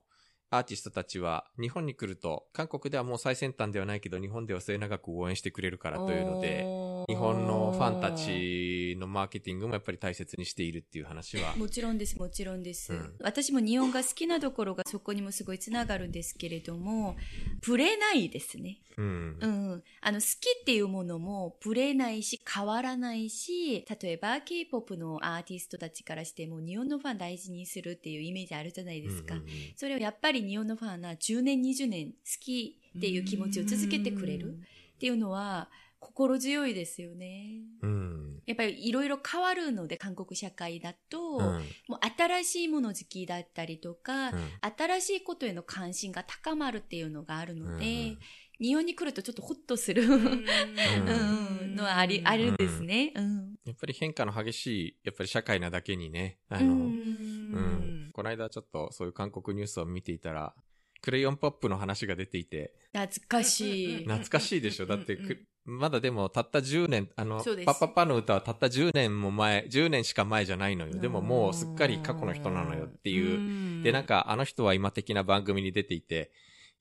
[0.52, 6.66] アーティストたちは日本に来ると、韓国ではもう最先端ではないけど日本では末永く応援してくれるからというので、
[7.08, 12.94] 日本のファンたちのマーケティングもやっぱり大切にしているっていう話は、もちろんです、もちろんです。
[12.94, 17.16] うん私も日本が好きなところがそこにもすごいつながるんですけれども、
[17.62, 18.80] ぶれないですね。
[18.98, 19.48] うんう。
[19.48, 19.84] ん。
[20.02, 29.36] あの、好きっていうものもぶれないし、変わらないし、例えば K-POP のアーティストたちからしても日本のファン大事にするっていうイメージあるじゃないですか。
[29.36, 34.58] うんうんうんそれをやっぱり日本のファンは10年、20年好きっていう気持ちを続けてくれる
[34.96, 37.62] っていうのは心強いですよね。
[37.82, 38.42] うん。
[38.46, 41.42] やっぱりいろいろ変わるので、韓国社会だと、うん。
[41.88, 44.40] もう新しいもの好きだったりとか、うん
[44.78, 48.20] 新しいことへの関心が高まるっていうのがあるので、うん
[48.62, 50.04] 日本に来るとちょっとホッとする、
[51.76, 53.14] のはあり、あるんですね。
[53.16, 53.56] うん。
[53.70, 58.10] やっぱり変化の激しい、やっぱり社会なだけにね、あうの、うんうん。
[58.12, 60.54] この間ちょっとそういう韓国ニュースを見ていたら、
[61.02, 64.04] クレヨンポップの話が出ていて、懐かしい。
[64.04, 64.86] 懐かしいでしょ？
[64.86, 65.18] だって
[65.66, 71.00] まだでもたった10年、あのパッパッパの歌はたった10年も前、10年しか前じゃないのよ。
[71.00, 73.84] でももうすっかり過去の人なのよっていう。
[73.84, 76.32] で、なんかあの人は今的な番組に出ていて、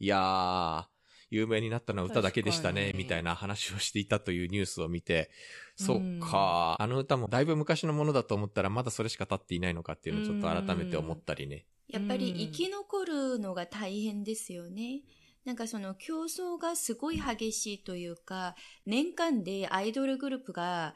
[0.01, 0.85] いやー、
[1.31, 11.67] 有名になったのは歌だけでしたねみたいな話をしていたというニュースを見て、うんそっか、あの歌もだいぶ昔のものだと思ったらまだそれしか経っていないのかっていうのをちょっと改めて思ったりね。
[11.87, 15.03] やっぱり生き残るのが大変ですよね。
[15.49, 20.95] なんかその競争がすごい激しいというか、年間でアイドルグループが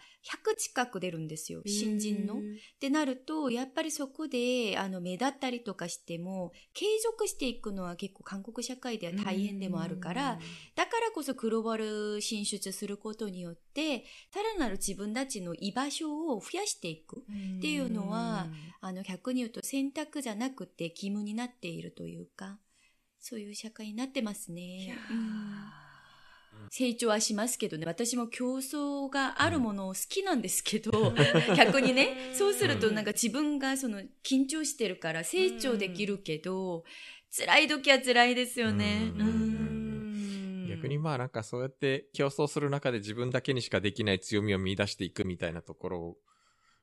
[0.53, 2.35] 100近く出るんですよ、新人の。
[2.35, 2.39] っ
[2.79, 10.39] てなると、やっぱりそこで、あの、目立ったりとかしても、継続していくのは結構韓国社会では大変でもあるから、
[10.77, 17.21] だからこそグローバル進出することによって、さらなる自分たちの居場所を増やしていく。
[17.21, 18.51] っていうのは
[18.83, 22.59] あの、逆に言うと選択じゃなくて義務になっているというか、
[23.23, 24.99] そういう社会になってますね。
[25.11, 26.69] うん。
[26.71, 31.15] 成長はしますけどね、私も競争があるものを好きなんですけど、
[31.57, 36.85] 逆にね、そうするとなんか自分がその緊張してるから成長できるけど、
[37.31, 39.13] 辛い時は辛いですよね。
[39.15, 39.63] うんうん
[40.69, 46.17] 逆にまあなんかそうやって競争する中で自分だけにしかできない強みを見出していくみたいなところ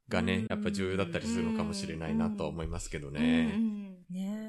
[0.07, 4.48] がね、やっぱ重要だったりするのかもしれないなと思いますけどうんね。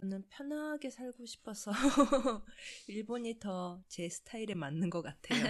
[0.00, 1.70] 저는 편하게 살고 싶어서
[2.88, 5.44] 일본이 더 제 스타일에 맞는 것 같아요.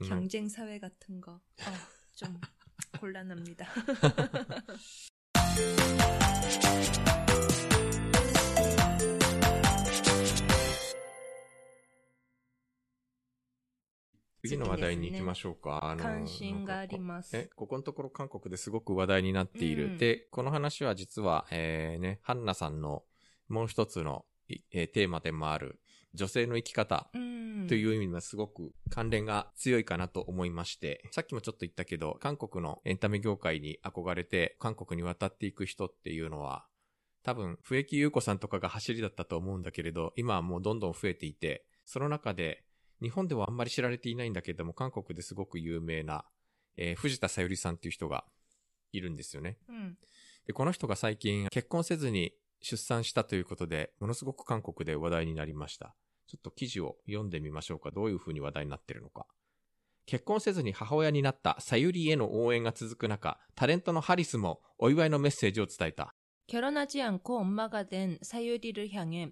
[0.00, 1.32] うん 경쟁 사회 같은 거.
[1.32, 1.40] 어,
[2.14, 2.40] 좀
[3.00, 3.66] 곤란합니다.
[14.48, 15.80] 次の話題に行きましょうか。
[15.82, 19.86] あの関心がありますえ、ここのところ韓国ですごく話題になっている。
[19.86, 23.04] うんで、この話は実は、えー、ね、ハンナさんの
[23.48, 25.80] もう一つの、いえーテーマでもある
[26.14, 27.66] 女性の生き方 음.
[27.68, 36.66] という意味ではすごく関連が強いかなと思いまして、さっきもちょっと言ったけど、韓国のエンタメ業界に憧れて韓国に渡っていく人っていうのは、
[37.22, 42.62] 多分、笛木優子さんとかが走りだったと思うんだけれど、今はもうどんどん増えていて、その中で、
[43.01, 46.25] 日本ではあんまり知られていないんだけども、韓国ですごく有名な、
[46.77, 48.25] えー藤田さゆりさんっていう人が
[48.91, 49.57] いるんですよね。
[49.69, 49.95] 음.
[50.45, 55.95] で、この人が最近結婚せずに出産したということで、ものすごく韓国で話題になりました。
[56.27, 57.91] ちょっと記事を読んでみましょうか。
[57.91, 59.25] どういう風に話題になってるのか。
[60.05, 66.13] 結婚せずに母親になったさゆりへの応援が続く中、タレントのハリスもお祝いのメッセージを伝えた。
[66.47, 69.31] 결혼하지 않고 엄마가 된 사유리를 향해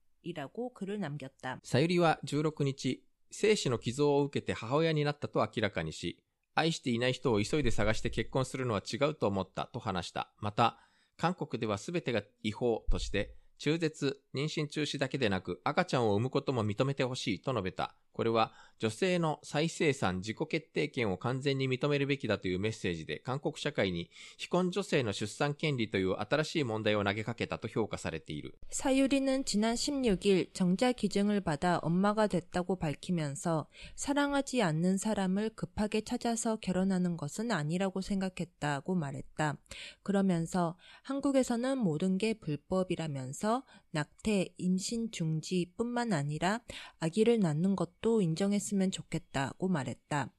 [0.22, 1.60] 기라고 글을 남겼다.
[1.62, 6.18] さゆりは16日、精子の寄贈を受けて母親になったと明らかにし、
[6.54, 10.32] 愛していない人を急いで探して結婚するのは違うと思ったと話した。
[10.40, 10.78] また、
[11.16, 17.94] 韓国では全てが違法として、中絶、妊娠中止だけでなく赤ちゃんを産むことも認めてほしいと述べた。
[18.20, 28.54] これは女性の再生産自己決定権を完全に認めるべきだというメッセージで韓国社会に非婚女性の出産権利という新しい問題を投げかけたと評価されている。
[28.70, 37.16] 사유리는 지난 16일 정자 기증을 받아 엄마가 됐다고 밝히면서 사랑하지 않는 사람을 급하게 찾아서 결혼하는
[37.16, 39.58] 것은 아니라고 생각했다고 말했다.
[40.02, 46.61] 그러면서 한국에서는 모든 게 불법이라면서 낙태, 임신 중지뿐만 아니라
[46.99, 50.33] 아기를 낳는 것도 인정했으면 좋겠다고 말했다.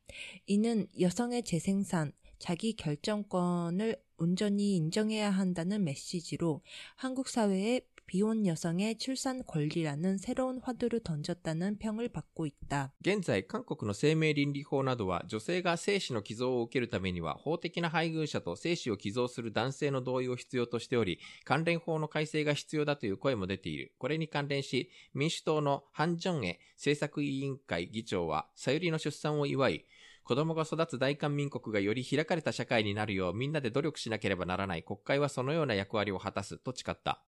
[0.46, 6.62] 이는 여성의 재생산, 자기 결정권을 온전히 인정해야 한다는 메시지로
[6.96, 12.93] 한국 사회에 비혼 여성의 출산 권리라는 새로운 화두를 던졌다는 평을 받고 있다.
[13.01, 23.93] 現在、韓国の生命倫理法などは、女性が精子の寄贈を受けるためには、法的な配偶者と精子を寄贈する男性の同意を必要としており、関連法の改正が必要だという声も出ている。
[23.97, 29.85] これに関連し、民主党のハン・ジョンエ政策委員会議長は、さゆりの出産を祝い、
[30.23, 37.23] 子供が育つ大韓民国がより開かれた社会になるようみんなで努力しなければならない国会はそのような役割を果たすと誓った。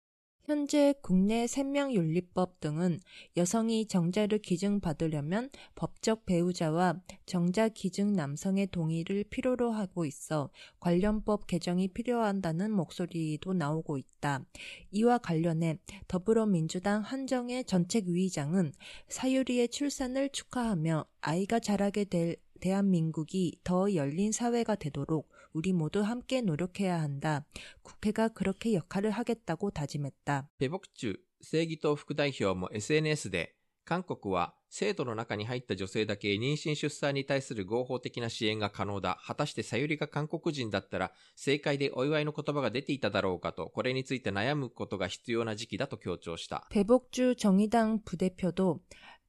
[0.45, 2.99] 현재 국내 생명윤리법 등은
[3.37, 10.51] 여성이 정자를 기증받으려면 법적 배우자와 정자 기증 남성의 동의를 필요로 하고 있어
[10.81, 14.45] 관련법 개정이 필요한다는 목소리도 나오고 있다.
[14.91, 15.79] 이와 관련해
[16.09, 18.73] 더불어민주당 한정의 전책위의장은
[19.09, 27.02] 사유리의 출산을 축하하며 아이가 자라게 될 대한민국이 더 열린 사회가 되도록 우리 모두 함께 노력해야
[27.02, 27.46] 한다.
[27.82, 30.50] 국회가 그렇게 역할을 하겠다고 다짐했다.
[30.60, 39.18] ペボクチュ正義党副代表も SNS で、韓国は制度の中に入った女性だけ妊娠出産に対する合法的な支援が可能だ。
[39.26, 46.68] 果たしてさゆりが韓国人だったら、政界でお祝いの言葉が出ていただろうかと、これについて悩むことが必要な時期だと強調した。
[46.70, 48.82] 배복주 정의당 부대표도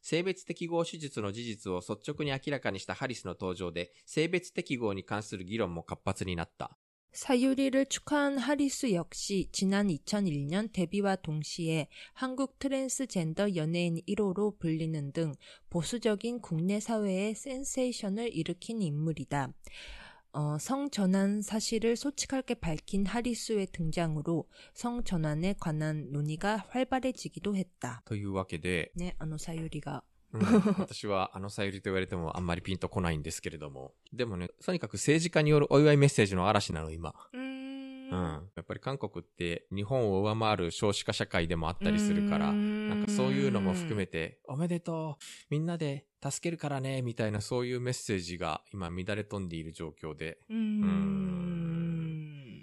[0.00, 6.76] 性別適合手術の事実を率直に明らかにしたハリスの登場で性別適合に関する議論も活発になった。
[7.14, 15.32] 사유리를 축하한 하리스 역시 지난 2001년 데뷔와 동시에 한국 트랜스젠더 연예인 1호로 불리는 등
[15.70, 19.52] 보수적인 국내 사회에 센세이션을 일으킨 인물이다.
[20.32, 28.02] 어, 성전환 사실을 솔직하게 밝힌 하리스의 등장으로 성전환에 관한 논의가 활발해지기도 했다.
[28.04, 30.40] というわけで、 네, 아노 사유리가 うん
[30.80, 33.92] 私はあのさゆりと言われてもあんまりピンとこないんですけれども。
[34.12, 37.14] でもね、とにかく政治家によるお祝いメッセージの嵐なの、今。
[37.32, 37.47] 음...
[38.11, 38.49] うん。
[38.55, 50.39] やっぱり韓国って日本を上回る少子化社会でもあったりするから、なんかそういうのも含めて、おめでとうみんなで助けるからねみたいなそういうメッセージが今乱れ飛んでいる状況で。
[50.49, 51.49] うん。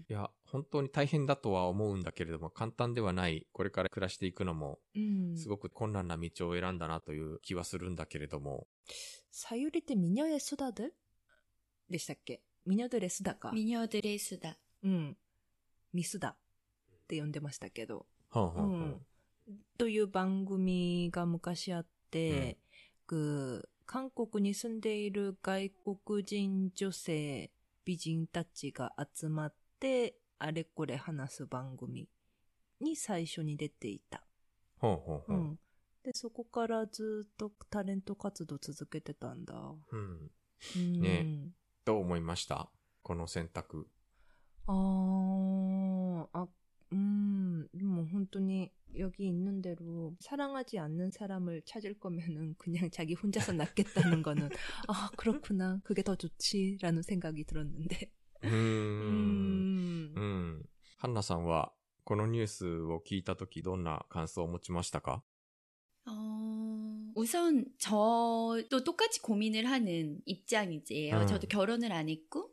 [0.08, 4.78] いや、本当に大変だとは思うんだけれども、簡単ではない、これから暮らしていくのも、
[5.34, 8.68] すごく困難な道を選んだなという気はするんだけれども。
[9.32, 10.92] さゆりってミニョエスダで
[11.90, 12.40] でしたっけ？
[12.64, 13.50] ミニョドレスダか。
[13.50, 14.56] ミニョドレスダ。
[14.84, 15.16] うん。
[15.96, 16.36] ミスだっ
[17.08, 18.06] て呼んでましたけど。
[18.30, 19.06] はんはんはんうん
[19.78, 22.58] という番組が昔あって、
[23.06, 27.50] 그韓国に住んでいる外国人女性
[27.84, 32.08] 美人たちが集まってあれこれ話す番組
[32.80, 34.24] に最初に出ていた。
[34.78, 35.24] ほんほんほ。
[35.28, 35.58] うんん。
[36.02, 39.54] で、そこからずっとタレント活動続けてたんだ。
[39.54, 40.30] うん。
[40.76, 41.00] うん。
[41.00, 41.52] ね
[41.84, 42.68] どう思いました？
[43.02, 43.86] この選択。
[44.67, 46.47] 어, 아,
[46.93, 54.21] 음, 뭐, 本当に 여기 있는 대로 사랑하지 않는 사람을 찾을 거면은 그냥 자기 혼자서 낫겠다는
[54.21, 54.49] 거는
[54.89, 58.11] 아 그렇구나 그게 더 좋지라는 생각이 들었는데
[58.43, 60.13] うーん。
[60.15, 60.65] うん。
[60.97, 61.71] ハンナさんは、
[62.03, 65.23] このニュースを聞いたとき、どんな感想を持ちましたか
[66.07, 71.19] 어, 우선 저도 똑같이 고민을 하는 입장이지요.
[71.21, 71.27] 음.
[71.27, 72.51] 저도 결혼을 안 했고,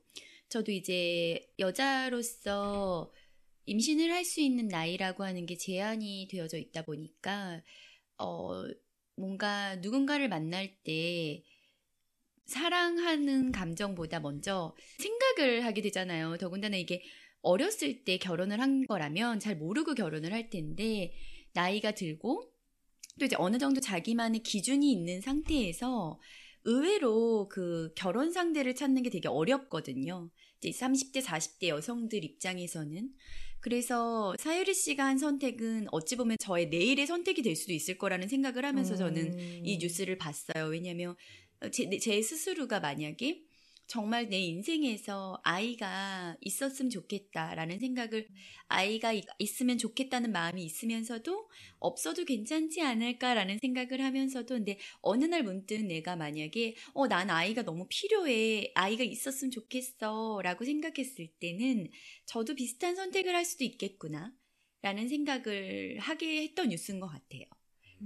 [0.54, 3.12] 저도 이제 여자로서
[3.66, 7.64] 임신을 할 수 있는 나이라고 하는 게 제한이 되어져 있다 보니까,
[8.20, 8.64] 어,
[9.16, 11.44] 뭔가 누군가를 만날 때
[12.46, 16.38] 사랑하는 감정보다 먼저 생각을 하게 되잖아요.
[16.38, 17.02] 더군다나 이게
[17.42, 21.14] 어렸을 때 결혼을 한 거라면 잘 모르고 결혼을 할 텐데,
[21.54, 22.54] 나이가 들고,
[23.20, 26.20] 또 이제 어느 정도 자기만의 기준이 있는 상태에서
[26.66, 30.30] 의외로 그 결혼 상대를 찾는 게 되게 어렵거든요.
[30.62, 33.10] 이제 30대, 40대 여성들 입장에서는.
[33.60, 38.66] 그래서 사유리 씨가 한 선택은 어찌 보면 저의 내일의 선택이 될 수도 있을 거라는 생각을
[38.66, 40.66] 하면서 저는 이 뉴스를 봤어요.
[40.66, 41.16] 왜냐면
[41.72, 43.42] 제, 제 스스로가 만약에
[43.88, 48.28] 정말 내 인생에서 아이가 있었으면 좋겠다라는 생각을
[48.68, 55.82] 아이가 이- 있으면 좋겠다는 마음이 있으면서도 없어도 괜찮지 않을까라는 생각을 하면서도 근데 어느 날 문득
[55.86, 61.90] 내가 만약에 어 난 아이가 너무 필요해 아이가 있었으면 좋겠어라고 생각했을 때는
[62.26, 67.44] 저도 비슷한 선택을 할 수도 있겠구나라는 생각을 하게 했던 뉴스인 것 같아요.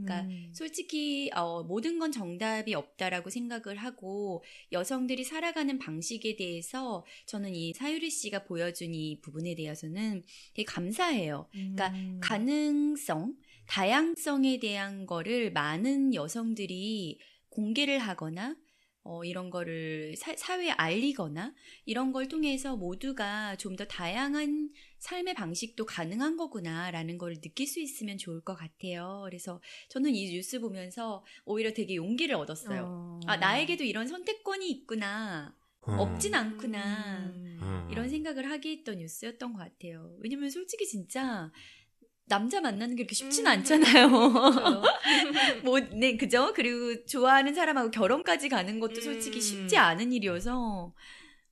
[0.04, 0.50] 그러니까 음.
[0.54, 8.10] 솔직히 어, 모든 건 정답이 없다라고 생각을 하고 여성들이 살아가는 방식에 대해서 저는 이 사유리
[8.10, 11.48] 씨가 보여준 이 부분에 대해서는 되게 감사해요.
[11.52, 12.20] 그러니까 음.
[12.22, 13.36] 가능성,
[13.68, 18.56] 다양성에 대한 거를 많은 여성들이 공개를 하거나
[19.08, 21.54] 어, 이런 거를 사, 회에 알리거나
[21.86, 28.18] 이런 걸 통해서 모두가 좀 더 다양한 삶의 방식도 가능한 거구나라는 걸 느낄 수 있으면
[28.18, 29.22] 좋을 것 같아요.
[29.26, 32.82] 그래서 저는 이 뉴스 보면서 오히려 되게 용기를 얻었어요.
[32.82, 33.20] 아, 어...
[33.28, 35.56] 아, 나에게도 이런 선택권이 있구나.
[35.88, 36.00] 음...
[36.00, 37.32] 없진 않구나.
[37.36, 37.60] 음.
[37.62, 37.88] 음...
[37.92, 40.16] 이런 생각을 하게 했던 뉴스였던 것 같아요.
[40.20, 41.52] 왜냐면 솔직히 진짜
[42.27, 43.51] 남자 만나는 게 그렇게 쉽진 음.
[43.53, 44.09] 않잖아요.
[44.09, 45.63] 그렇죠.
[45.65, 46.53] 뭐, 네, 그죠?
[46.55, 49.41] 그리고 좋아하는 사람하고 결혼까지 가는 것도 솔직히 음.
[49.41, 50.95] 쉽지 않은 일이어서,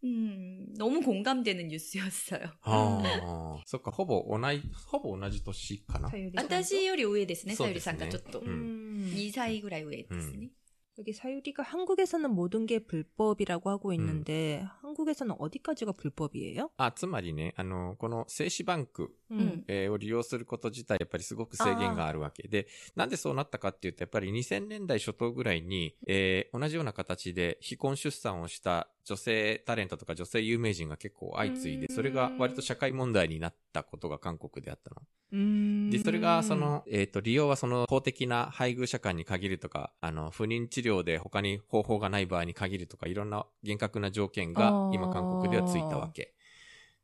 [0.04, 2.46] 음, 너무 공감되는 뉴스였어요.
[2.62, 6.08] ああ、そっか、ほぼ同じ、ほぼ同じ年かな。
[6.08, 6.46] 사유리 선수?
[6.46, 8.40] 私より上ですね、さゆりそうですねさんがちょっと。
[8.40, 9.12] 음.
[9.14, 10.50] 2歳ぐらい上ですね。
[10.98, 16.70] 여기 사유리가 한국에서는 모든 게 불법이라고 하고 있는데 한국에서는 어디까지가 불법이에요?
[16.78, 19.63] あ、つまりね、あの、この精子バンク、 음.
[19.67, 35.01] えーを利用すること自体やっぱりすごく制限があるわけで、なんでそうなったかっていうと、やっぱり2000年代初頭ぐらいに、えー同じような形で非婚出産をした女性タレントとか女性有名人が結構相次いでう、んそれが割と社会問題になったことが韓国であったの。
[35.33, 35.89] 음.
[35.89, 46.34] で、それが、その、えっ、と、利用はその公的な配偶者間に限るとか、あの、不妊治療で他に方法がない場合に限るとか、いろんな厳格な条件が今韓国ではついたわけ。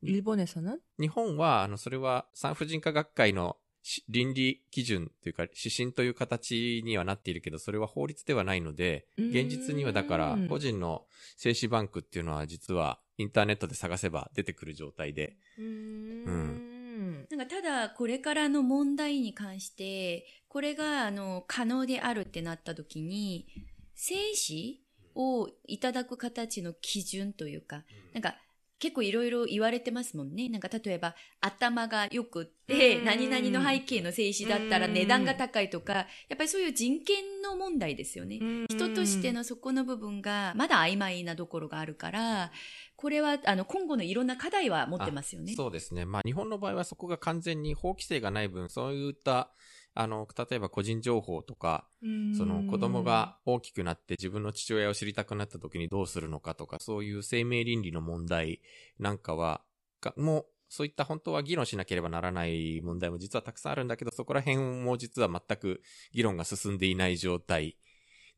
[0.03, 0.79] 일본에서는?
[0.99, 17.27] 日本は、あの、それは産婦人科学会のし倫理基準というか、指針という形にはなっているけど、それは法律ではないので、現実にはだからうん、個人の精子バンクっていうのは実はインターネットで探せば出てくる状態で、 음.
[17.31, 23.47] なんかただこれからの問題に関して、これがあの可能であるってなった時に、
[23.95, 24.83] 精子
[25.15, 28.37] をいただく形の基準というか、なんか
[28.82, 30.50] 結構いろいろ言われてますもんね。
[30.50, 38.40] なんか例えば頭が良くって、うん何々の背景の精子だったらうん値段が高いとか、やっぱりそういう人権の問題ですよね。
[38.42, 38.66] 음.
[38.70, 42.52] 人としてのそこの部分がまだ曖昧なところがあるから、
[42.96, 45.54] これはあの今後のいろんな課題は持ってますよね。
[45.56, 46.06] そうですね。
[46.06, 49.52] まあ日本の場合はそこが完全に法規制がない分、そういった、
[49.94, 52.36] あの、例えば個人情報とか、 음.
[52.36, 58.62] その子供が大きくなって自分の父親を知りたくなった時にどうするのかとか、そういう生命倫理の問題
[59.00, 59.62] なんかは、
[60.00, 65.82] がもう、そういった本当は議論しなければならない問題も実はたくさんあるんだけど、そこら辺も実は全く
[66.14, 67.76] 議論が進んでいない状態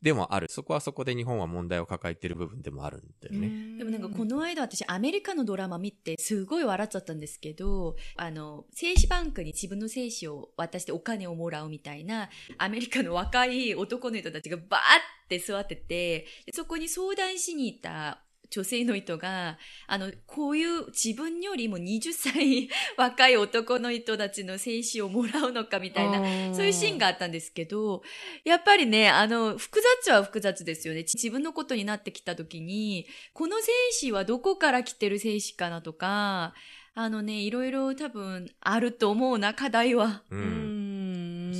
[0.03, 0.47] でもある。
[0.49, 3.47] そこはそこで日本は問題を抱えている部分でもあるんだよね。
[3.47, 3.77] 음.
[3.77, 18.23] でもなんかこの間私アメリカのドラマ見てすごい笑っちゃったんですけど、あの、精子バンクに自分の精子を渡してお金をもらうみたいな、アメリカの若い男の人たちがバーって座ってて、でそこに相談しに行った
[18.54, 26.54] 女性の人が、あの、こういう自分よりも20歳 若い男の人たちの精子をもらうのかみたいな、 어.
[26.54, 28.04] そういうシーンがあったんですけど、
[28.45, 30.99] やっぱりね、あの、複雑は複雑ですよね。
[31.01, 36.54] 自分のことになってきたときに、この精子はどこから来てる精子かなとか、
[36.93, 40.21] あのね、いろいろ多分あると思うな、課題は。
[40.29, 40.35] う。
[40.35, 41.51] うん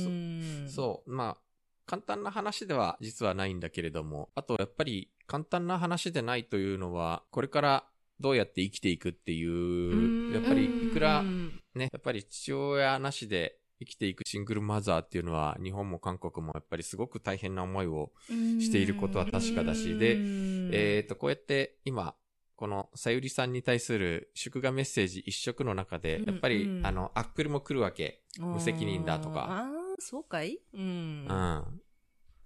[0.64, 0.68] ん。
[0.68, 1.10] そう。
[1.10, 1.43] まあ、
[1.86, 7.84] 簡単な話では実はないんだけれども、あとやっぱり簡単な話でないというのは、これから
[8.20, 20.70] どうやって生きていくっていう、やっぱりいくらうんね、やっぱり父親なしで生きていくシングルマザーっていうのは、日本も韓国もやっぱりすごく大変な思いをしていることは確かだしでうん。
[20.72, 22.14] えっ、と、こうやって今、
[22.56, 28.22] このさゆりさんに対する祝賀メッセージ一色の中で、やっぱり、あの、アップルも来るわけ。
[28.38, 29.64] 無責任だとか
[29.99, 31.33] そうかいうんう。
[31.33, 31.81] ん。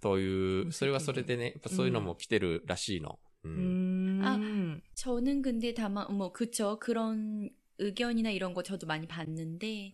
[0.01, 3.19] という、無責任それはそれでね、やっぱそういうのも来てるらしいの。
[3.43, 3.49] う。
[3.49, 4.25] うんん。
[4.25, 4.39] あ
[4.95, 7.49] 저는 근데 다만 뭐 그쵸 그런
[7.79, 9.93] 의견이나 이런 거 저도 많이 봤는데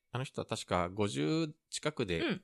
[0.11, 2.41] あの人は確か50近くでうん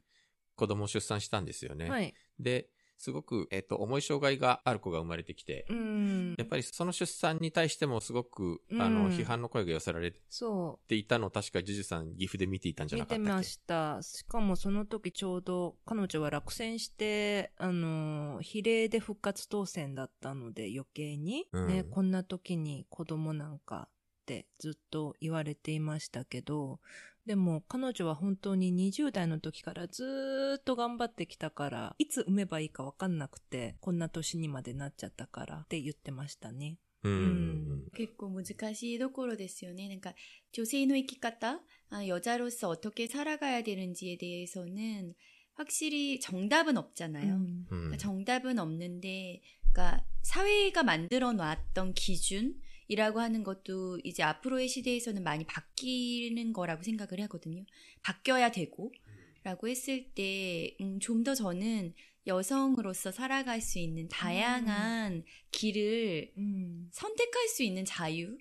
[0.56, 1.88] 子供を出産したんですよね。
[1.90, 2.14] はい。
[2.40, 6.46] で、すごく、えっ、と、重い障害がある子が生まれてきて、うんや。
[6.46, 12.98] っぱりその出産に対してもすごく、あうの、ん批判の声が寄せられそていたのを確かジュジュさん岐阜で見ていたんじう。
[12.98, 13.22] ゃなかったっけ？
[13.22, 14.02] 見てました。
[14.02, 23.90] しかもその時ちょうど彼女は落選して、あの、比例で復活当選だったので余計に、うんね、こんな時に子供なんか
[24.27, 26.81] ってずっと言われていましたけど、
[27.27, 36.79] でも彼女は本当に20代の時からずーっと頑張ってきたから、いつ産めばいいかわかんなくて、こんな年にまでなっちゃったからって言ってましたね。
[37.05, 37.13] うん。
[37.13, 37.91] うん。
[37.95, 39.87] 結構難しいところですよね.
[39.89, 40.15] 그러니까
[40.53, 45.15] 조세의 生き方, 아, 여자로서 어떻게 살아가야 되는지에 대해서는
[45.55, 47.35] 확실히 정답은 없잖아요.
[47.35, 52.55] うんうん 그러니까 정답은 없는데, 그러니까 사회가 만들어 놨던 기준
[52.88, 57.66] 이라고 하는 것도 이제 앞으로의 시대에서는 많이 바뀌는 거라고 생각을 하거든요.
[58.02, 58.92] 바뀌어야 되고,
[59.44, 61.94] 라고 했을 때, 음, 좀 더 저는
[62.26, 66.90] 여성으로서 살아갈 수 있는 다양한 길을 うん。
[66.92, 68.38] 선택할 수 있는 자유?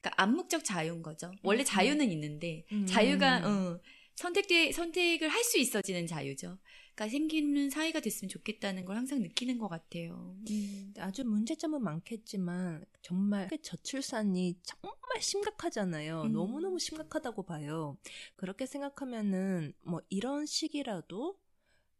[0.00, 1.30] 그러니까 암묵적 자유인 거죠.
[1.42, 1.64] 원래 음.
[1.64, 2.86] 자유는 있는데, 음.
[2.86, 3.80] 자유가, 어,
[4.16, 6.58] 선택돼, 선택을 할 수 있어지는 자유죠.
[6.94, 10.36] 그러니까 생기는 사회가 됐으면 좋겠다는 걸 항상 느끼는 것 같아요.
[10.50, 16.22] 음, 아주 문제점은 많겠지만 정말 저출산이 정말 심각하잖아요.
[16.22, 16.32] 음.
[16.32, 17.96] 너무너무 심각하다고 봐요.
[18.36, 21.38] 그렇게 생각하면은 뭐 이런 식이라도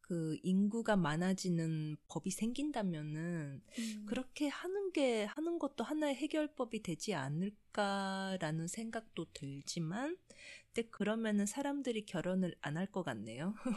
[0.03, 4.07] 그 인구가 많아지는 법이 생긴다면은 음.
[4.07, 10.19] 그렇게 하는 게 하는 것도 하나의 해결법이 되지 않을까라는 생각도 들지만
[10.74, 13.56] 근데 그러면은 사람들이 결혼을 안 할 것 같네요.
[13.66, 13.72] う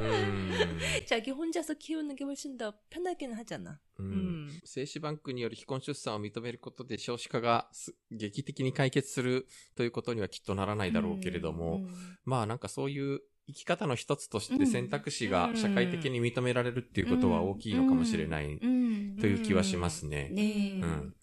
[0.00, 0.50] ん。
[1.06, 3.78] 자기 혼자서 키우는 게 훨씬 더 편하긴 하잖아.
[3.98, 4.46] う 음.
[4.46, 11.88] ん精子バンクによる非婚出産を認めることで少子化がす劇的に解決するということにはきっとならないだろうけれども、 음.
[12.24, 19.16] まあなんかそういう生き方の一つとしうんて選択肢が社会的に認められるっていうことは大きいのかもしれない 음.
[19.20, 20.30] という気はしますね。
[20.32, 20.80] 네.
[20.80, 21.14] うん。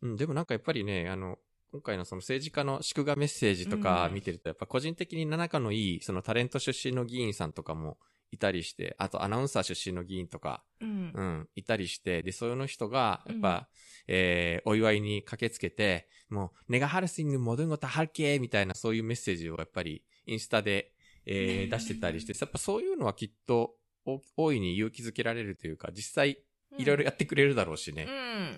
[0.00, 1.38] うん、でもなんかやっぱりね、あの、
[1.73, 7.97] 今回のその政治家の祝賀メッセージとかうん見てると、やっぱ個人的に仲のいい、そのタレント出身の議員さんとかも
[8.29, 11.11] いたりして、あとアナウンサー出身の議員とか、 음.
[11.15, 13.69] うん、いたりして、で、そういうの人が、やっぱ、
[14.07, 20.93] えー、お祝いに駆けつけて、もう、ネガハルスに戻ることはるけみたいなそういうメッセージをやっぱりインスタで、
[21.25, 26.37] えー、出してたりして、やっぱそういうのはきっと、お大いに勇気づけられるというか、実際、
[26.77, 28.07] いろいろやってくれるだろうしね。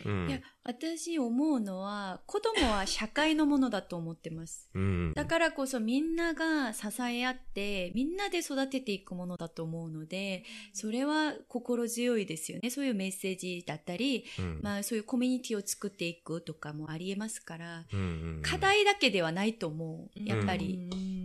[0.05, 0.11] うん。
[0.23, 4.69] うん、いや、私思うのは、子供は社会のものだと思ってます。
[4.73, 5.13] うん。
[5.13, 10.43] だからこそみんなが支え合って、みんなで育てていくものだと思うので、
[10.73, 12.69] それは心強いですよね。
[12.69, 20.19] そういうメッセージだったり、うん、まあそういうコミュニティを作っていくとかもありえますから、うんうんうん、課題だけではないと思う。
[20.23, 20.89] やっぱり。
[20.91, 21.15] うん。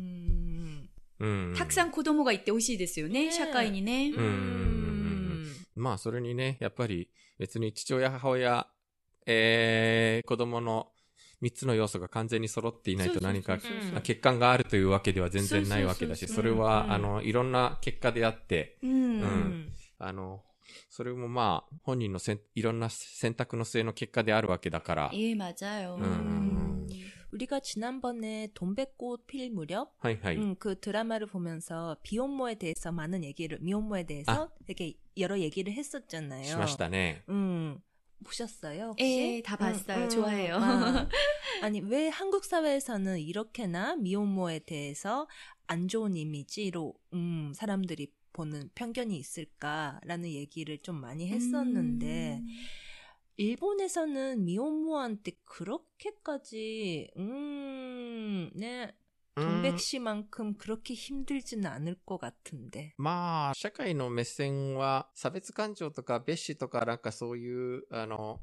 [1.21, 4.11] うん、たくさん子供がいてほしいですよね、社会にね。
[4.17, 4.90] うん
[5.80, 8.68] まあ、それにね、やっぱり別に父親、母親、
[9.26, 10.88] えー、子供の
[11.42, 18.92] 三つの要素が完全に揃っていないと何かそうそうそうそううん欠陥があるというわけでは全然ないわけだし、そうそうそれは、うんあの、いろんな結果であって、うん。
[18.92, 19.70] ううんん。
[20.00, 20.44] あの、
[20.90, 25.98] それもまあ、本人のせんいろんな選択の末の結果であるわけだから、 예, 맞아요.
[25.98, 26.88] 음.
[27.33, 29.95] 우리가 지난번에 돈백꽃 필 무렵
[30.37, 34.51] 음, 그 드라마를 보면서 비혼모에 대해서 많은 얘기를 미혼모에 대해서 아.
[34.67, 36.45] 되게 여러 얘기를 했었잖아요.
[36.45, 37.25] 심하시다네.
[37.29, 37.81] 음.
[38.23, 38.89] 보셨어요?
[38.89, 39.05] 혹시?
[39.05, 40.05] 에, 다 음, 봤어요.
[40.05, 40.57] 음, 좋아해요.
[40.57, 41.09] 아.
[41.63, 45.27] 아니, 왜 한국 사회에서는 이렇게나 미혼모에 대해서
[45.67, 52.47] 안 좋은 이미지로 음, 사람들이 보는 편견이 있을까라는 얘기를 좀 많이 했었는데 음.
[53.38, 58.96] 일본에서는 미혼모한테 그렇게까지, 음, 네,
[59.38, 62.94] うん 동백 씨만큼 그렇게 힘들지는 않을 것 같은데.
[62.98, 68.40] まあ、社会の目線は、差別感情とか、蔑視とか、なんかそういう、あの、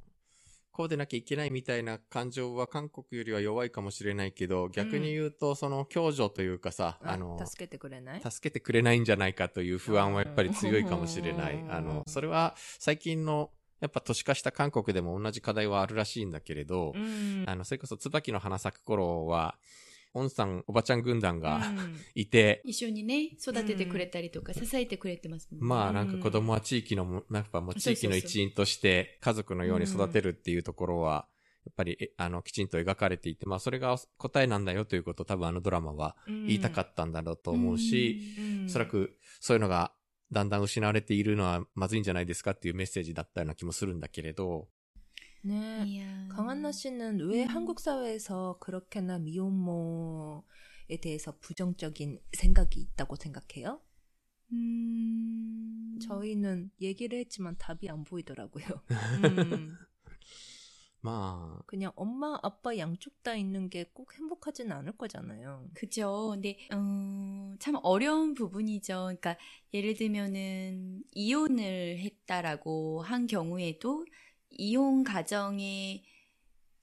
[0.71, 11.57] こうでなきゃいけないみたいな感情は韓国よりは弱いかもしれないけど、逆に言うと、その共助というかさ、あの、助けてくれない助けてくれないんじゃないかという不安はやっぱり強いかもしれない。
[11.57, 17.44] うんあの、それは最近の、 やっぱ都市化した韓国でも同じ課題はあるらしいんだけれど、うん。
[17.46, 19.58] あの、それこそ椿の花咲く頃は、
[20.14, 21.62] オンさん、おばちゃん軍団がうん。
[22.16, 25.68] いて、一緒にね、育ててくれたりとか、支えてくれてますもんね。
[25.68, 31.28] まあなんか子供は地域のも、やっぱもう地域の一員として家族のように育てるっていうところは、
[31.66, 36.16] やっぱり、えあの、きちんと描かれていて、まあそれが答えなんだよということを多分あのドラマは
[36.48, 38.66] 言いたかったんだろうと思うし、うん。
[38.66, 39.92] おそらくそういうのが
[40.31, 44.69] だんだん失われているのはまずいんじゃないですかっていうメッセージだったような気もするんだけれど、
[45.45, 45.85] 네.
[45.87, 46.29] 이야.
[46.29, 47.49] 강한나 씨는 왜 음.
[47.49, 50.43] 한국 사회에서 그렇게나 미혼모에
[51.03, 53.81] 대해서 부정적인 생각이 있다고 생각해요?
[54.53, 55.99] 음.
[56.01, 58.65] 저희는 얘기를 했지만 답이 안 보이더라고요.
[59.25, 59.77] 음,
[61.05, 65.69] まあ、 그냥 엄마, 아빠 양쪽 다 있는 게 꼭 행복하지는 않을 거잖아요.
[65.75, 66.29] 그죠.
[66.31, 67.06] 근데 음,
[67.68, 68.94] 참 어려운 부분이죠.
[69.08, 69.36] 그러니까
[69.74, 74.06] 예를 들면은 이혼을 했다라고 한 경우에도
[74.52, 76.06] 이혼 가정의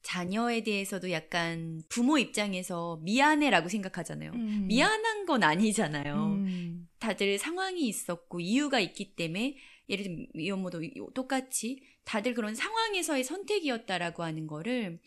[0.02, 4.32] 자녀에 대해서도 약간 부모 입장에서 미안해라고 생각하잖아요.
[4.32, 4.66] 음.
[4.66, 6.14] 미안한 건 아니잖아요.
[6.16, 6.86] 음.
[6.98, 9.56] 다들 상황이 있었고 이유가 있기 때문에
[9.88, 10.82] 예를 들면 미혼모도
[11.14, 15.00] 똑같이 다들 그런 상황에서의 선택이었다라고 하는 거를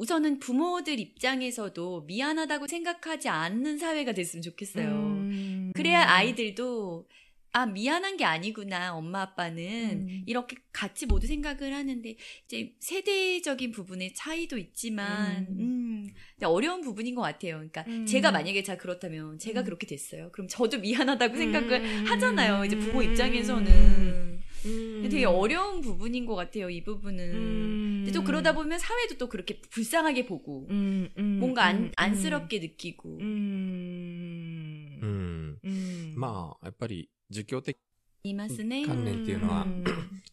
[0.00, 4.88] 우선은 부모들 입장에서도 미안하다고 생각하지 않는 사회가 됐으면 좋겠어요.
[4.88, 5.72] 음.
[5.74, 7.06] 그래야 아이들도
[7.52, 10.22] 아 미안한 게 아니구나 엄마 아빠는 음.
[10.24, 15.58] 이렇게 같이 모두 생각을 하는데 이제 세대적인 부분의 차이도 있지만 음.
[15.58, 16.10] 음,
[16.44, 17.56] 어려운 부분인 것 같아요.
[17.56, 18.06] 그러니까 음.
[18.06, 19.64] 제가 만약에 자 그렇다면 제가 음.
[19.66, 20.30] 그렇게 됐어요.
[20.32, 22.04] 그럼 저도 미안하다고 생각을 음.
[22.06, 22.64] 하잖아요.
[22.64, 25.01] 이제 부모 입장에서는 음.
[25.01, 26.69] 근데 되게 어려운 부분인 것 같아요.
[26.69, 27.33] 이 부분은.
[27.33, 28.03] 음.
[28.05, 32.59] 근데 또 그러다 보면 사회도 또 그렇게 불쌍하게 보고 음, 음, 뭔가 안, 음, 안쓰럽게
[32.59, 35.05] 느끼고 うんう。
[35.05, 35.59] ん。
[35.63, 37.77] うんまあ、やっぱり、儒教的
[38.23, 38.85] いますね。
[38.85, 39.83] 観念っていうのはん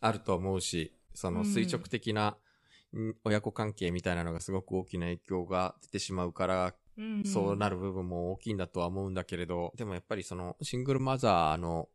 [0.00, 2.36] あると思うし、そのうん垂直的な、
[2.96, 11.88] ん親子関係みたいなのがすごく大きな影響が出てしまうから、うんそうなる部分も大きいんだとは思うんだけれど、でもやっぱりそのシングルマザーの、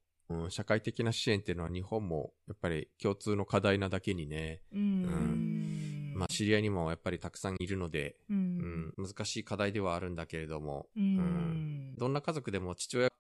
[0.45, 13.11] うん、社会的な支援っていうのは日本もやっぱり共通の課題なだけにね、うんまあ知り合いにもやっぱりたくさんいるので、ううんん、難しい課題ではあるんだけれども、うんどんな家族でも父親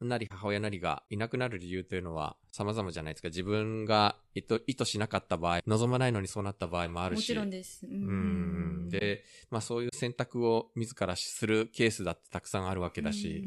[0.00, 3.28] なり母親なりがいなくなる理由というのは様々じゃないですか。
[3.28, 7.18] 自分が意図しなかった場合、望まないのにそうなった場合もあるし。
[7.18, 7.86] もちろんです。
[7.86, 8.88] ううん。
[8.88, 13.44] で、まあそういう選択を自らするケースだってたくさんあるわけだし、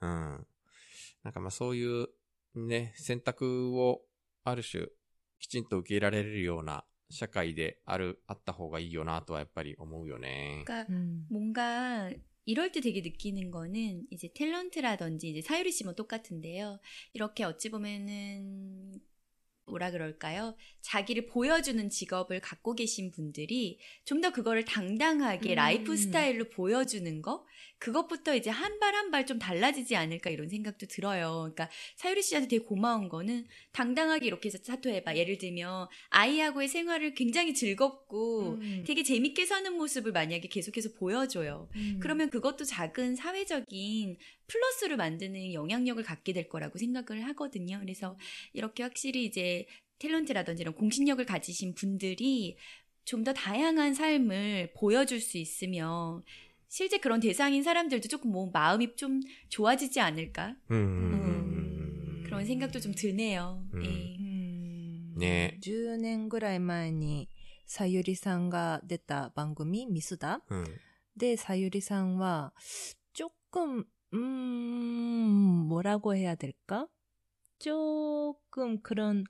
[0.00, 0.46] うんうん。
[1.22, 2.08] なんかまあそういう
[2.55, 4.01] ね、選択を
[4.43, 4.87] ある種
[5.39, 10.63] きちんと受け入れられるような社会である、あった方がいいよなとはやっぱり思うよね。
[10.65, 12.11] 그러니까 うん 뭔가
[12.45, 16.79] 이럴 때 되게 느끼는 거는 이제 탤런트라든지 이제 사유리 씨 뭐 똑같은데요.
[17.13, 18.99] 이렇게 어찌 보면은
[19.66, 20.56] 뭐라 그럴까요?
[20.82, 25.56] 자기를 보여주는 직업을 갖고 계신 분들이 좀 더 그거를 당당하게 음.
[25.56, 27.44] 라이프 스타일로 보여주는 거?
[27.78, 31.50] 그것부터 이제 한 발 한 발 좀 달라지지 않을까 이런 생각도 들어요.
[31.52, 35.16] 그러니까 사유리 씨한테 되게 고마운 거는 당당하게 이렇게 해서 사토해봐.
[35.16, 38.84] 예를 들면 아이하고의 생활을 굉장히 즐겁고 음.
[38.86, 41.68] 되게 재밌게 사는 모습을 만약에 계속해서 보여줘요.
[41.74, 41.98] 음.
[42.00, 44.16] 그러면 그것도 작은 사회적인
[44.51, 47.79] 플러스를 만드는 영향력을 갖게 될 거라고 생각을 하거든요.
[47.79, 48.17] 그래서
[48.53, 49.65] 이렇게 확실히 이제
[49.99, 52.57] 탤런트라든지 이런 공신력을 가지신 분들이
[53.05, 56.23] 좀 더 다양한 삶을 보여줄 수 있으면
[56.67, 63.65] 실제 그런 대상인 사람들도 조금 뭐 마음이 좀 좋아지지 않을까 うんうんううんん 그런 생각도 좀 드네요.
[63.73, 63.83] 음.
[63.83, 63.87] 예.
[64.19, 67.29] うんね10年ぐらい前に
[67.65, 70.65] さゆりさんが出た番組ミスダうん。
[71.15, 72.51] でさゆりさんは
[73.13, 74.19] 조금 음
[75.67, 76.87] 뭐라고 해야 될까?
[77.59, 79.23] 조금 그런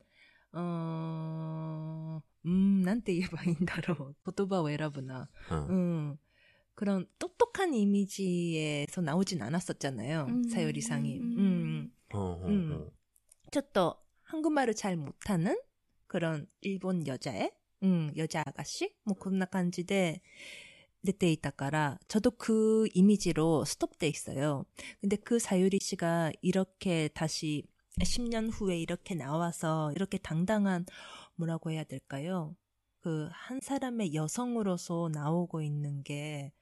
[0.54, 5.28] 어 음, 난때 예바인다로 보도바 외라브나.
[5.52, 5.70] うん。
[5.70, 6.18] 음.
[6.76, 10.28] 그런 똑똑한 이미지에서 나오진 않았었잖아요.
[10.30, 10.44] 음.
[10.44, 11.20] 사유리상이.
[11.20, 11.38] 음.
[11.38, 11.92] 음.
[12.14, 12.94] ほうほうほう
[13.52, 15.58] 좀 한국말을 잘 못하는
[16.08, 17.52] 그런 일본 여자애,
[17.84, 20.22] 음, 여자 아가씨, 뭐 그런 感じで
[21.11, 24.65] 때 있다가라 저도 그 이미지로 스톱돼 있어요.
[25.01, 27.65] 근데 그 사유리 씨가 이렇게 다시
[28.01, 30.87] 10년 후에 이렇게 나와서 이렇게 당당한
[31.35, 32.55] 뭐라고 해야 될까요?
[33.01, 36.53] 그 한 사람의 여성으로서 나오고 있는 게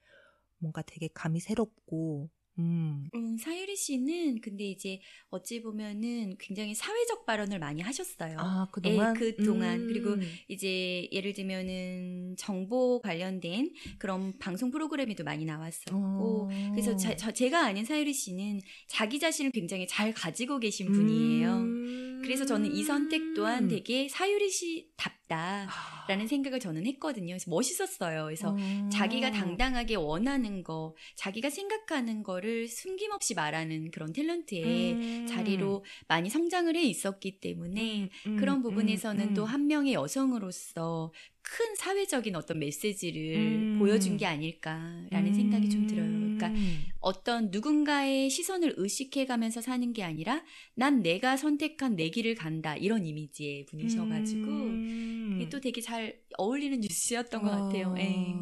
[0.59, 3.09] 뭔가 되게 감이 새롭고 음.
[3.15, 8.37] 음, 사유리 씨는 근데 이제 어찌 보면은 굉장히 사회적 발언을 많이 하셨어요.
[8.39, 9.15] 아, 그동안?
[9.17, 9.81] 예, 그동안.
[9.81, 9.87] 음.
[9.87, 10.17] 그리고
[10.49, 15.97] 이제 예를 들면은 정보 관련된 그런 방송 프로그램에도 많이 나왔었고.
[15.97, 16.49] 어.
[16.73, 21.53] 그래서 자- 저- 제가 아는 사유리 씨는 자기 자신을 굉장히 잘 가지고 계신 분이에요.
[21.57, 22.21] 음.
[22.23, 25.67] 그래서 저는 이 선택 또한 되게 사유리 씨답다.
[25.71, 26.07] 아.
[26.09, 27.29] 라는 생각을 저는 했거든요.
[27.29, 28.25] 그래서 멋있었어요.
[28.25, 28.89] 그래서 어.
[28.93, 35.27] 자기가 당당하게 원하는 거, 자기가 생각하는 거를 숨김없이 말하는 그런 탤런트의 음.
[35.29, 39.35] 자리로 많이 성장을 해 있었기 때문에 음, 그런 음, 부분에서는 음.
[39.35, 41.13] 또한 명의 여성으로서
[41.43, 43.77] 큰 사회적인 어떤 메시지를 음.
[43.79, 46.09] 보여준 게 아닐까라는 생각이 좀 들어요.
[46.09, 46.85] 그러니까 음.
[47.01, 50.43] 어떤 누군가의 시선을 의식해 가면서 사는 게 아니라
[50.75, 55.20] 난 내가 선택한 내 길을 간다 이런 이미지의 분이셔가지고 음.
[55.40, 57.96] 이게 또 되게 잘 어울리는 뉴스였던 것 어, 같아요.
[57.98, 58.36] 예.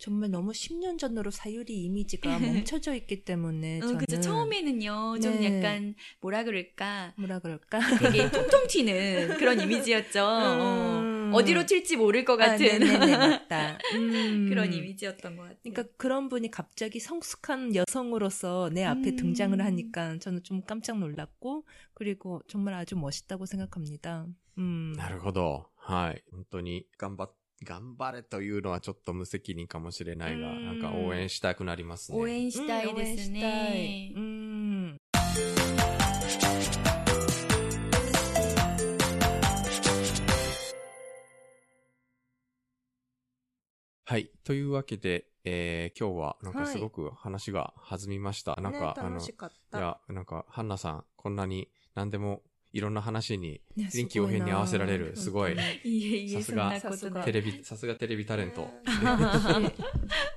[0.00, 4.20] 정말 너무 10년 전으로 사유리 이미지가 멈춰져 있기 때문에 어, 저는 그죠.
[4.20, 5.58] 처음에는요, 좀 네.
[5.58, 7.12] 약간, 뭐라 그럴까.
[7.18, 7.80] 뭐라 그럴까?
[8.00, 10.20] 되게 통통 튀는 그런 이미지였죠.
[10.26, 11.34] 음.
[11.34, 13.78] 어, 디로 튈지 모를 것 같은 아, 네네네, 맞다.
[13.94, 14.46] 음.
[14.48, 15.58] 그런 이미지였던 것 같아요.
[15.62, 19.16] 그러니까 그런 분이 갑자기 성숙한 여성으로서 내 앞에 음.
[19.16, 24.26] 등장을 하니까 저는 좀 깜짝 놀랐고 그리고 정말 아주 멋있다고 생각합니다.
[24.58, 24.92] 음.
[24.96, 25.70] なるほど。
[25.87, 26.23] はい。
[26.31, 27.31] 本当に頑張っ、
[27.63, 32.17] 頑張れというのはちょっと無責任かもしれないが、うんなんか応援したくなりますね。
[32.17, 34.11] 応援したいですね。
[34.15, 34.97] 음.
[44.07, 44.31] はい。
[44.43, 48.55] というわけで、えー、今日はなんかすごく話が弾みました。
[48.55, 49.77] なんか、あの、楽しかった。
[49.77, 52.41] いや、なんか、ハンナさん、こんなに何でも
[52.75, 55.55] いろんな話にね臨機応変に合わせられる、すごい、
[56.29, 57.23] さすが。
[57.23, 58.69] テレビ、さすがテレビタレント。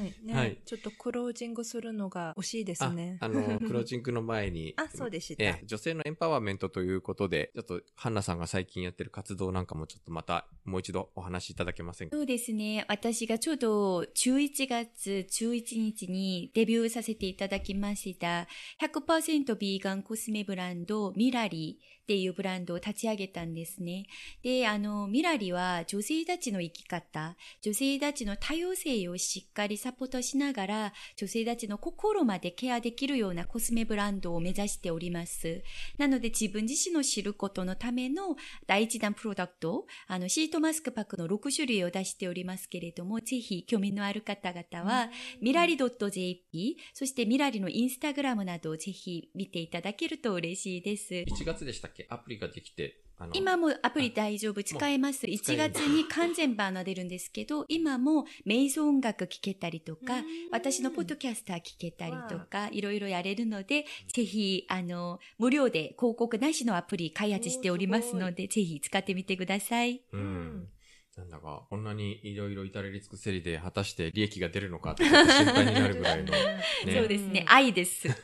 [0.22, 0.58] ね、はい。
[0.64, 3.18] ちょっとクロージングするのが惜しいですね。
[3.20, 4.74] あの、クロージングの前に。
[4.76, 12.16] あ、 そうでした、えー、女性のエンパワーメントということで、ちょっと、ハンナさんが最近やってる活動なんかもちょっとまた、もう一度お話しいただけませんか？
[12.16, 12.84] そうですね。
[12.88, 18.46] 私がちょうど11月11日にデビューさせていただきました。
[18.80, 24.06] 100%ビーガンコスメブランド、ミラリーっていうブランドを立ち上げたんですね。
[24.42, 35.62] で、あの、ミラリは女性たちの生き方、女性たちの多様性をしっかりサポートしながら、女性たちの心までケアできるようなコスメブランドを目指しております。
[35.98, 45.10] なので自分自身の知ることのための第一弾プロダクト、あの、シートマスクパックの6種類を出しておりますけれども、ぜひ興味のある方々は、
[45.40, 51.14] ミラリ .jp、そしてミラリのインスタグラムなどをぜひ見ていただけると嬉しいです。
[51.14, 52.06] ?1 月でしたっけ？
[52.10, 53.02] アプリができて、
[53.34, 70.02] 今もアプリ大丈夫、使えます？1使える月に完全版が出るんですけど、 今も瞑想音楽聴けたりとか、私のポッドキャスター聞けたりとか、いろいろやれるので、ぜひ、あの、無料で広告なしのアプリ開発しておりますので、ぜひ使ってみてください。
[70.12, 70.68] うん。
[71.16, 75.14] なんだか、こんなにいろいろ至れり尽くせりで、果たして利益が出るのかって 心
[75.46, 76.32] 配になるぐらいの。
[76.32, 77.50] ねそうですねう。
[77.50, 78.08] ん愛です。
[78.08, 78.14] は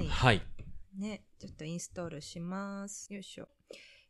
[0.00, 0.06] い。
[0.06, 0.40] はい。
[0.97, 3.13] ね、ちょっとインストールします。
[3.13, 3.47] よいしょ。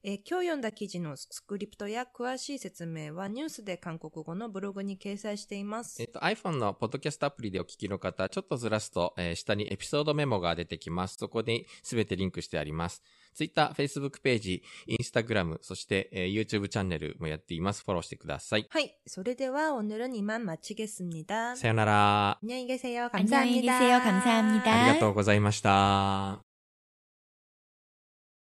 [0.03, 6.01] えー今日読んだ記事のスクリプトや詳しい説明はニュースで韓国語のブログに掲載しています。
[6.01, 11.17] えっと、iPhone のポッドキャストアプリでお聞きの方、ちょっとずらすと、えー下にエピソードメモが出てきます。
[11.19, 13.03] そこにすべてリンクしてあります。
[13.35, 14.63] Twitter、Facebook ページ、
[14.99, 17.83] Instagram、そして、えー YouTube チャンネルもやっています。
[17.85, 18.65] フォローしてください。
[18.71, 18.97] はい。
[19.05, 22.39] それでは、오늘은이만마치겠습니다 さよなら。
[22.41, 23.07] 안녕히 계세요.
[23.13, 23.99] 안녕히 계세요.
[23.99, 24.83] 감사합니다.
[24.83, 26.44] ありがとうございました。